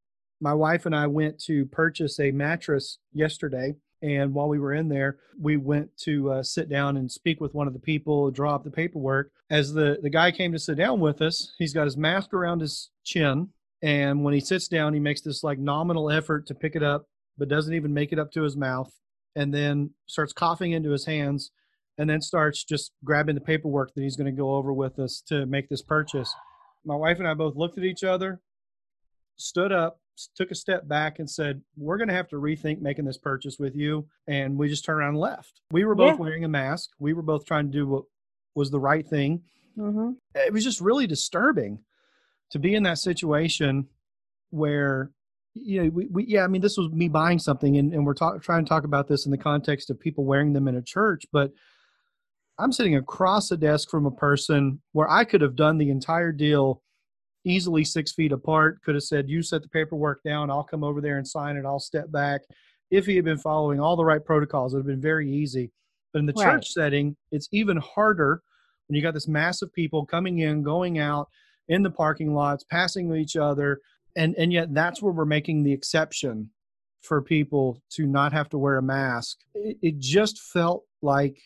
my 0.44 0.52
wife 0.52 0.86
and 0.86 0.94
I 0.94 1.06
went 1.06 1.40
to 1.44 1.66
purchase 1.66 2.20
a 2.20 2.30
mattress 2.30 2.98
yesterday. 3.12 3.74
And 4.02 4.34
while 4.34 4.48
we 4.48 4.58
were 4.58 4.74
in 4.74 4.88
there, 4.88 5.16
we 5.40 5.56
went 5.56 5.96
to 6.02 6.32
uh, 6.32 6.42
sit 6.42 6.68
down 6.68 6.98
and 6.98 7.10
speak 7.10 7.40
with 7.40 7.54
one 7.54 7.66
of 7.66 7.72
the 7.72 7.78
people, 7.80 8.30
draw 8.30 8.54
up 8.54 8.62
the 8.62 8.70
paperwork. 8.70 9.30
As 9.48 9.72
the, 9.72 9.98
the 10.02 10.10
guy 10.10 10.30
came 10.30 10.52
to 10.52 10.58
sit 10.58 10.76
down 10.76 11.00
with 11.00 11.22
us, 11.22 11.54
he's 11.58 11.72
got 11.72 11.86
his 11.86 11.96
mask 11.96 12.34
around 12.34 12.60
his 12.60 12.90
chin. 13.04 13.48
And 13.80 14.22
when 14.22 14.34
he 14.34 14.40
sits 14.40 14.68
down, 14.68 14.92
he 14.92 15.00
makes 15.00 15.22
this 15.22 15.42
like 15.42 15.58
nominal 15.58 16.10
effort 16.10 16.46
to 16.48 16.54
pick 16.54 16.76
it 16.76 16.82
up, 16.82 17.06
but 17.38 17.48
doesn't 17.48 17.72
even 17.74 17.94
make 17.94 18.12
it 18.12 18.18
up 18.18 18.30
to 18.32 18.42
his 18.42 18.56
mouth. 18.56 18.92
And 19.34 19.52
then 19.52 19.90
starts 20.06 20.34
coughing 20.34 20.72
into 20.72 20.90
his 20.90 21.06
hands 21.06 21.50
and 21.98 22.08
then 22.08 22.20
starts 22.20 22.64
just 22.64 22.92
grabbing 23.04 23.34
the 23.34 23.40
paperwork 23.40 23.94
that 23.94 24.02
he's 24.02 24.16
going 24.16 24.26
to 24.26 24.32
go 24.32 24.56
over 24.56 24.72
with 24.72 24.98
us 24.98 25.22
to 25.28 25.46
make 25.46 25.68
this 25.68 25.82
purchase. 25.82 26.32
My 26.84 26.96
wife 26.96 27.18
and 27.18 27.28
I 27.28 27.34
both 27.34 27.56
looked 27.56 27.78
at 27.78 27.84
each 27.84 28.04
other, 28.04 28.40
stood 29.36 29.72
up, 29.72 30.00
took 30.36 30.50
a 30.50 30.54
step 30.54 30.86
back 30.86 31.18
and 31.18 31.28
said, 31.28 31.62
We're 31.76 31.96
going 31.96 32.08
to 32.08 32.14
have 32.14 32.28
to 32.28 32.36
rethink 32.36 32.80
making 32.80 33.04
this 33.04 33.18
purchase 33.18 33.58
with 33.58 33.74
you. 33.74 34.06
And 34.26 34.56
we 34.56 34.68
just 34.68 34.84
turned 34.84 35.00
around 35.00 35.10
and 35.10 35.18
left. 35.18 35.60
We 35.70 35.84
were 35.84 35.94
both 35.94 36.14
yeah. 36.14 36.20
wearing 36.20 36.44
a 36.44 36.48
mask. 36.48 36.90
We 36.98 37.12
were 37.12 37.22
both 37.22 37.46
trying 37.46 37.66
to 37.66 37.72
do 37.72 37.86
what 37.86 38.04
was 38.54 38.70
the 38.70 38.80
right 38.80 39.06
thing. 39.06 39.42
Mm-hmm. 39.76 40.12
It 40.34 40.52
was 40.52 40.64
just 40.64 40.80
really 40.80 41.06
disturbing 41.06 41.80
to 42.50 42.58
be 42.58 42.74
in 42.74 42.84
that 42.84 42.98
situation 42.98 43.88
where, 44.50 45.10
you 45.54 45.82
know, 45.82 45.90
we, 45.90 46.06
we 46.06 46.24
yeah, 46.26 46.44
I 46.44 46.46
mean, 46.46 46.62
this 46.62 46.76
was 46.76 46.90
me 46.90 47.08
buying 47.08 47.38
something, 47.38 47.76
and, 47.76 47.92
and 47.92 48.06
we're 48.06 48.14
talk, 48.14 48.42
trying 48.42 48.64
to 48.64 48.68
talk 48.68 48.84
about 48.84 49.08
this 49.08 49.26
in 49.26 49.32
the 49.32 49.38
context 49.38 49.90
of 49.90 49.98
people 49.98 50.24
wearing 50.24 50.52
them 50.52 50.68
in 50.68 50.76
a 50.76 50.82
church, 50.82 51.24
but 51.32 51.52
I'm 52.58 52.72
sitting 52.72 52.96
across 52.96 53.50
a 53.50 53.56
desk 53.56 53.90
from 53.90 54.06
a 54.06 54.10
person 54.10 54.80
where 54.92 55.10
I 55.10 55.24
could 55.24 55.40
have 55.40 55.56
done 55.56 55.78
the 55.78 55.90
entire 55.90 56.32
deal 56.32 56.82
easily 57.44 57.84
six 57.84 58.12
feet 58.12 58.32
apart, 58.32 58.80
could 58.82 58.94
have 58.94 59.04
said, 59.04 59.28
You 59.28 59.42
set 59.42 59.62
the 59.62 59.68
paperwork 59.68 60.22
down, 60.22 60.50
I'll 60.50 60.64
come 60.64 60.84
over 60.84 61.00
there 61.00 61.18
and 61.18 61.26
sign 61.26 61.56
it, 61.56 61.66
I'll 61.66 61.80
step 61.80 62.10
back. 62.10 62.42
If 62.90 63.06
he 63.06 63.16
had 63.16 63.24
been 63.24 63.38
following 63.38 63.80
all 63.80 63.96
the 63.96 64.04
right 64.04 64.24
protocols, 64.24 64.72
it 64.72 64.76
would 64.76 64.82
have 64.82 64.86
been 64.86 65.00
very 65.00 65.30
easy. 65.30 65.72
But 66.12 66.20
in 66.20 66.26
the 66.26 66.32
right. 66.34 66.52
church 66.52 66.70
setting, 66.70 67.16
it's 67.32 67.48
even 67.50 67.76
harder 67.78 68.40
when 68.86 68.96
you 68.96 69.02
got 69.02 69.14
this 69.14 69.28
mass 69.28 69.62
of 69.62 69.72
people 69.72 70.06
coming 70.06 70.38
in, 70.38 70.62
going 70.62 70.98
out 70.98 71.28
in 71.68 71.82
the 71.82 71.90
parking 71.90 72.34
lots, 72.34 72.64
passing 72.64 73.14
each 73.16 73.36
other. 73.36 73.80
And, 74.16 74.34
and 74.36 74.52
yet 74.52 74.72
that's 74.72 75.02
where 75.02 75.12
we're 75.12 75.24
making 75.24 75.64
the 75.64 75.72
exception 75.72 76.50
for 77.02 77.20
people 77.20 77.82
to 77.90 78.06
not 78.06 78.32
have 78.32 78.48
to 78.50 78.58
wear 78.58 78.76
a 78.76 78.82
mask. 78.82 79.38
It, 79.54 79.78
it 79.82 79.98
just 79.98 80.38
felt 80.38 80.84
like 81.02 81.42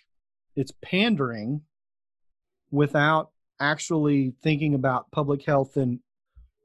it's 0.58 0.72
pandering 0.82 1.62
without 2.70 3.30
actually 3.60 4.34
thinking 4.42 4.74
about 4.74 5.10
public 5.12 5.44
health 5.46 5.76
and 5.76 6.00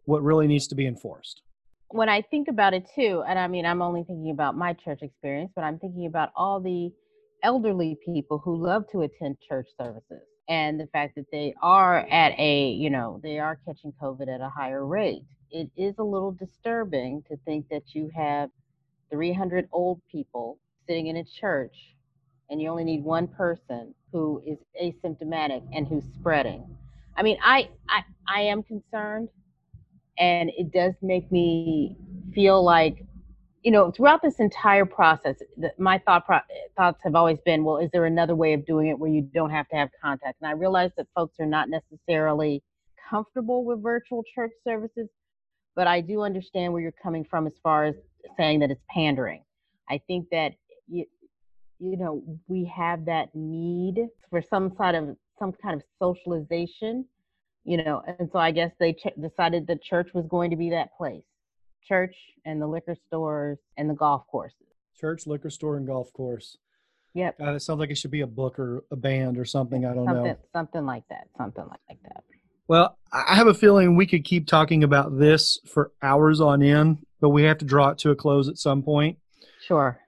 what 0.06 0.24
really 0.24 0.48
needs 0.48 0.68
to 0.68 0.76
be 0.76 0.88
enforced. 0.88 1.42
When 1.90 2.10
I 2.10 2.24
think 2.24 2.48
about 2.48 2.74
it 2.74 2.90
too, 2.96 3.24
and 3.28 3.38
I 3.38 3.48
mean, 3.48 3.68
I'm 3.68 3.84
only 3.84 4.04
thinking 4.04 4.32
about 4.32 4.58
my 4.58 4.74
church 4.74 5.04
experience, 5.04 5.52
but 5.56 5.64
I'm 5.64 5.78
thinking 5.78 6.08
about 6.08 6.32
all 6.36 6.60
the 6.60 6.92
elderly 7.44 7.98
people 8.04 8.40
who 8.40 8.56
love 8.56 8.86
to 8.92 9.02
attend 9.02 9.38
church 9.48 9.68
services 9.80 10.24
and 10.50 10.80
the 10.80 10.88
fact 10.88 11.16
that 11.16 11.26
they 11.32 11.54
are 11.62 12.00
at 12.10 12.34
a, 12.40 12.70
you 12.70 12.90
know, 12.90 13.20
they 13.22 13.38
are 13.38 13.60
catching 13.64 13.94
COVID 14.02 14.28
at 14.28 14.42
a 14.42 14.50
higher 14.50 14.86
rate. 14.86 15.24
It 15.52 15.70
is 15.78 15.94
a 16.00 16.04
little 16.04 16.32
disturbing 16.32 17.24
to 17.30 17.38
think 17.46 17.70
that 17.70 17.94
you 17.94 18.10
have 18.16 18.50
300 19.12 19.70
old 19.72 20.02
people 20.12 20.58
sitting 20.88 21.08
in 21.08 21.18
a 21.18 21.24
church 21.24 21.76
and 22.50 22.62
you 22.62 22.70
only 22.70 22.84
need 22.84 23.04
one 23.04 23.28
person 23.28 23.94
who 24.12 24.42
is 24.46 24.58
asymptomatic 24.82 25.64
and 25.74 25.88
who's 25.88 26.04
spreading. 26.14 26.66
I 27.16 27.24
mean, 27.24 27.38
I, 27.44 27.70
I, 27.90 28.04
I 28.28 28.42
am 28.42 28.64
concerned, 28.64 29.30
and 30.18 30.52
it 30.58 30.72
does 30.72 30.94
make 31.02 31.32
me 31.32 31.96
feel 32.34 32.64
like, 32.64 33.06
you 33.64 33.72
know, 33.72 33.92
throughout 33.92 34.22
this 34.22 34.40
entire 34.40 34.86
process, 34.86 35.38
the, 35.58 35.72
my 35.78 35.98
thought 36.00 36.26
pro- 36.26 36.40
thoughts 36.76 37.00
have 37.04 37.16
always 37.16 37.40
been, 37.46 37.64
well, 37.64 37.78
is 37.78 37.90
there 37.92 38.06
another 38.06 38.36
way 38.36 38.54
of 38.54 38.66
doing 38.66 38.88
it 38.88 39.00
where 39.00 39.10
you 39.10 39.22
don't 39.22 39.52
have 39.52 39.68
to 39.70 39.76
have 39.76 39.90
contact? 40.02 40.38
And 40.42 40.50
I 40.50 40.54
realize 40.54 40.92
that 40.98 41.08
folks 41.16 41.40
are 41.40 41.46
not 41.46 41.70
necessarily 41.70 42.62
comfortable 43.10 43.64
with 43.64 43.82
virtual 43.82 44.24
church 44.36 44.52
services, 44.64 45.08
but 45.76 45.88
I 45.88 46.02
do 46.02 46.22
understand 46.22 46.74
where 46.74 46.82
you're 46.82 46.94
coming 47.02 47.24
from 47.24 47.48
as 47.48 47.54
far 47.64 47.86
as 47.86 47.96
saying 48.38 48.60
that 48.60 48.72
it's 48.72 48.84
pandering. 48.90 49.44
I 49.90 50.00
think 50.08 50.30
that 50.32 50.54
you, 50.88 51.06
you 51.84 51.98
know, 51.98 52.24
we 52.48 52.72
have 52.74 53.06
that 53.06 53.30
need 53.36 54.08
for 54.30 54.42
some 54.42 54.74
sort 54.78 54.96
of 54.96 55.18
some 55.38 55.52
kind 55.52 55.76
of 55.76 55.84
socialization, 56.02 57.06
you 57.66 57.84
know, 57.84 58.02
and 58.08 58.30
so 58.32 58.40
I 58.40 58.52
guess 58.52 58.72
they 58.80 58.94
ch- 58.94 59.08
decided 59.22 59.68
the 59.68 59.76
church 59.76 60.10
was 60.14 60.26
going 60.30 60.50
to 60.52 60.56
be 60.56 60.70
that 60.70 60.96
place. 60.98 61.24
Church 61.86 62.16
and 62.46 62.62
the 62.62 62.68
liquor 62.68 62.96
stores 63.08 63.58
and 63.78 63.90
the 63.90 63.94
golf 63.94 64.26
courses. 64.28 64.58
Church, 64.96 65.28
liquor 65.28 65.50
store, 65.50 65.76
and 65.76 65.86
golf 65.86 66.14
course. 66.14 66.58
Yep. 67.16 67.40
God, 67.40 67.56
it 67.56 67.62
sounds 67.62 67.80
like 67.80 67.90
it 67.90 67.98
should 67.98 68.12
be 68.12 68.22
a 68.22 68.28
book 68.28 68.58
or 68.58 68.86
a 68.90 68.96
band 68.96 69.38
or 69.38 69.44
something. 69.44 69.86
I 69.86 69.94
don't 69.94 70.06
something, 70.06 70.24
know. 70.24 70.38
Something 70.54 70.86
like 70.86 71.04
that. 71.10 71.28
Something 71.38 71.66
like 71.68 72.00
that. 72.04 72.24
Well, 72.70 72.98
I 73.12 73.36
have 73.36 73.48
a 73.48 73.54
feeling 73.54 73.98
we 73.98 74.08
could 74.08 74.24
keep 74.24 74.48
talking 74.48 74.86
about 74.86 75.20
this 75.20 75.60
for 75.68 75.92
hours 76.02 76.40
on 76.40 76.64
end, 76.64 77.06
but 77.20 77.30
we 77.30 77.44
have 77.44 77.58
to 77.58 77.66
draw 77.66 77.90
it 77.90 77.98
to 78.00 78.12
a 78.12 78.16
close 78.16 78.48
at 78.48 78.58
some 78.58 78.82
point. 78.82 79.18
Sure. 79.68 80.00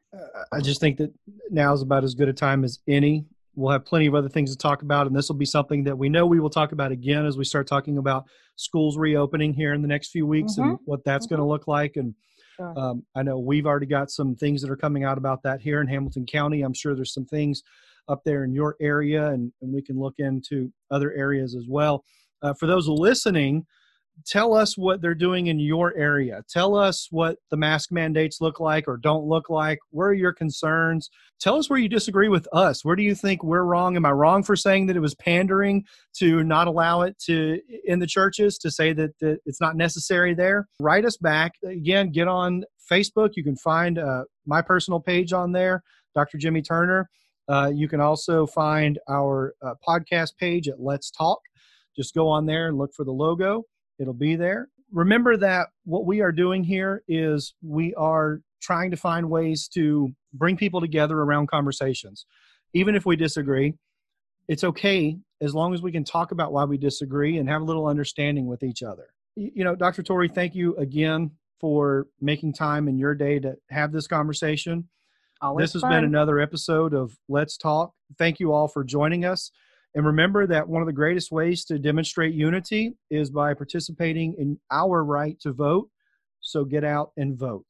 I 0.51 0.59
just 0.61 0.79
think 0.79 0.97
that 0.97 1.13
now 1.49 1.73
is 1.73 1.81
about 1.81 2.03
as 2.03 2.15
good 2.15 2.29
a 2.29 2.33
time 2.33 2.63
as 2.63 2.79
any. 2.87 3.25
We'll 3.55 3.71
have 3.71 3.85
plenty 3.85 4.05
of 4.05 4.15
other 4.15 4.29
things 4.29 4.51
to 4.51 4.57
talk 4.57 4.81
about, 4.81 5.07
and 5.07 5.15
this 5.15 5.29
will 5.29 5.35
be 5.35 5.45
something 5.45 5.83
that 5.85 5.97
we 5.97 6.09
know 6.09 6.25
we 6.25 6.39
will 6.39 6.49
talk 6.49 6.73
about 6.73 6.91
again 6.91 7.25
as 7.25 7.37
we 7.37 7.45
start 7.45 7.67
talking 7.67 7.97
about 7.97 8.25
schools 8.57 8.97
reopening 8.97 9.53
here 9.53 9.73
in 9.73 9.81
the 9.81 9.87
next 9.87 10.09
few 10.09 10.25
weeks 10.25 10.53
mm-hmm. 10.53 10.71
and 10.71 10.79
what 10.85 11.03
that's 11.05 11.25
mm-hmm. 11.25 11.35
going 11.35 11.45
to 11.45 11.49
look 11.49 11.67
like. 11.67 11.95
And 11.95 12.13
sure. 12.57 12.77
um, 12.77 13.05
I 13.15 13.23
know 13.23 13.39
we've 13.39 13.65
already 13.65 13.85
got 13.85 14.11
some 14.11 14.35
things 14.35 14.61
that 14.61 14.69
are 14.69 14.75
coming 14.75 15.05
out 15.05 15.17
about 15.17 15.41
that 15.43 15.61
here 15.61 15.79
in 15.79 15.87
Hamilton 15.87 16.25
County. 16.25 16.63
I'm 16.63 16.73
sure 16.73 16.95
there's 16.95 17.13
some 17.13 17.25
things 17.25 17.63
up 18.09 18.23
there 18.23 18.43
in 18.43 18.53
your 18.53 18.75
area, 18.81 19.27
and, 19.27 19.51
and 19.61 19.73
we 19.73 19.81
can 19.81 19.99
look 19.99 20.15
into 20.17 20.71
other 20.91 21.13
areas 21.13 21.55
as 21.55 21.65
well. 21.67 22.03
Uh, 22.41 22.53
for 22.53 22.67
those 22.67 22.87
listening, 22.87 23.65
tell 24.25 24.53
us 24.53 24.77
what 24.77 25.01
they're 25.01 25.15
doing 25.15 25.47
in 25.47 25.59
your 25.59 25.95
area. 25.95 26.43
Tell 26.49 26.75
us 26.75 27.07
what 27.11 27.37
the 27.49 27.57
mask 27.57 27.91
mandates 27.91 28.39
look 28.41 28.59
like 28.59 28.87
or 28.87 28.97
don't 28.97 29.25
look 29.25 29.49
like. 29.49 29.79
Where 29.89 30.09
are 30.09 30.13
your 30.13 30.33
concerns? 30.33 31.09
Tell 31.39 31.57
us 31.57 31.69
where 31.69 31.79
you 31.79 31.89
disagree 31.89 32.29
with 32.29 32.47
us. 32.53 32.85
Where 32.85 32.95
do 32.95 33.03
you 33.03 33.15
think 33.15 33.43
we're 33.43 33.63
wrong? 33.63 33.95
Am 33.95 34.05
I 34.05 34.11
wrong 34.11 34.43
for 34.43 34.55
saying 34.55 34.87
that 34.87 34.95
it 34.95 35.01
was 35.01 35.15
pandering 35.15 35.83
to 36.17 36.43
not 36.43 36.67
allow 36.67 37.01
it 37.01 37.17
to 37.25 37.59
in 37.85 37.99
the 37.99 38.07
churches 38.07 38.57
to 38.59 38.71
say 38.71 38.93
that, 38.93 39.17
that 39.19 39.39
it's 39.45 39.61
not 39.61 39.75
necessary 39.75 40.33
there? 40.33 40.67
Write 40.79 41.05
us 41.05 41.17
back. 41.17 41.53
Again, 41.63 42.11
get 42.11 42.27
on 42.27 42.63
Facebook. 42.89 43.31
You 43.35 43.43
can 43.43 43.57
find 43.57 43.99
uh, 43.99 44.23
my 44.45 44.61
personal 44.61 44.99
page 44.99 45.33
on 45.33 45.51
there, 45.51 45.83
Dr. 46.13 46.37
Jimmy 46.37 46.61
Turner. 46.61 47.09
Uh, 47.47 47.71
you 47.73 47.87
can 47.87 48.01
also 48.01 48.47
find 48.47 48.97
our 49.07 49.53
uh, 49.61 49.73
podcast 49.87 50.37
page 50.37 50.67
at 50.67 50.79
Let's 50.79 51.11
Talk. 51.11 51.39
Just 51.95 52.15
go 52.15 52.27
on 52.27 52.45
there 52.45 52.67
and 52.67 52.77
look 52.77 52.93
for 52.93 53.05
the 53.05 53.11
logo 53.11 53.63
It'll 53.99 54.13
be 54.13 54.35
there. 54.35 54.69
Remember 54.91 55.37
that 55.37 55.69
what 55.83 56.05
we 56.05 56.21
are 56.21 56.31
doing 56.31 56.63
here 56.63 57.03
is 57.07 57.53
we 57.61 57.93
are 57.95 58.41
trying 58.61 58.91
to 58.91 58.97
find 58.97 59.29
ways 59.29 59.67
to 59.69 60.13
bring 60.33 60.57
people 60.57 60.81
together 60.81 61.19
around 61.19 61.47
conversations. 61.47 62.25
Even 62.73 62.95
if 62.95 63.05
we 63.05 63.15
disagree, 63.15 63.73
it's 64.47 64.63
okay 64.63 65.17
as 65.41 65.53
long 65.53 65.73
as 65.73 65.81
we 65.81 65.91
can 65.91 66.03
talk 66.03 66.31
about 66.31 66.53
why 66.53 66.63
we 66.63 66.77
disagree 66.77 67.37
and 67.37 67.49
have 67.49 67.61
a 67.61 67.65
little 67.65 67.87
understanding 67.87 68.47
with 68.47 68.63
each 68.63 68.83
other. 68.83 69.07
You 69.35 69.63
know, 69.63 69.75
Dr. 69.75 70.01
Tori, 70.01 70.29
thank 70.29 70.55
you 70.55 70.75
again 70.77 71.31
for 71.59 72.07
making 72.21 72.53
time 72.53 72.87
in 72.87 72.97
your 72.97 73.15
day 73.15 73.39
to 73.39 73.55
have 73.69 73.91
this 73.91 74.07
conversation. 74.07 74.87
Always 75.41 75.63
this 75.63 75.73
has 75.73 75.81
fun. 75.81 75.91
been 75.91 76.03
another 76.05 76.39
episode 76.39 76.93
of 76.93 77.17
Let's 77.27 77.57
Talk. 77.57 77.93
Thank 78.17 78.39
you 78.39 78.53
all 78.53 78.67
for 78.67 78.83
joining 78.83 79.25
us. 79.25 79.51
And 79.95 80.05
remember 80.05 80.45
that 80.47 80.67
one 80.67 80.81
of 80.81 80.87
the 80.87 80.93
greatest 80.93 81.31
ways 81.31 81.63
to 81.65 81.79
demonstrate 81.79 82.35
unity 82.35 82.95
is 83.09 83.29
by 83.29 83.53
participating 83.53 84.35
in 84.37 84.59
our 84.69 85.03
right 85.03 85.39
to 85.39 85.53
vote. 85.53 85.89
So 86.41 86.65
get 86.65 86.83
out 86.83 87.11
and 87.15 87.37
vote. 87.37 87.65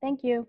Thank 0.00 0.24
you. 0.24 0.48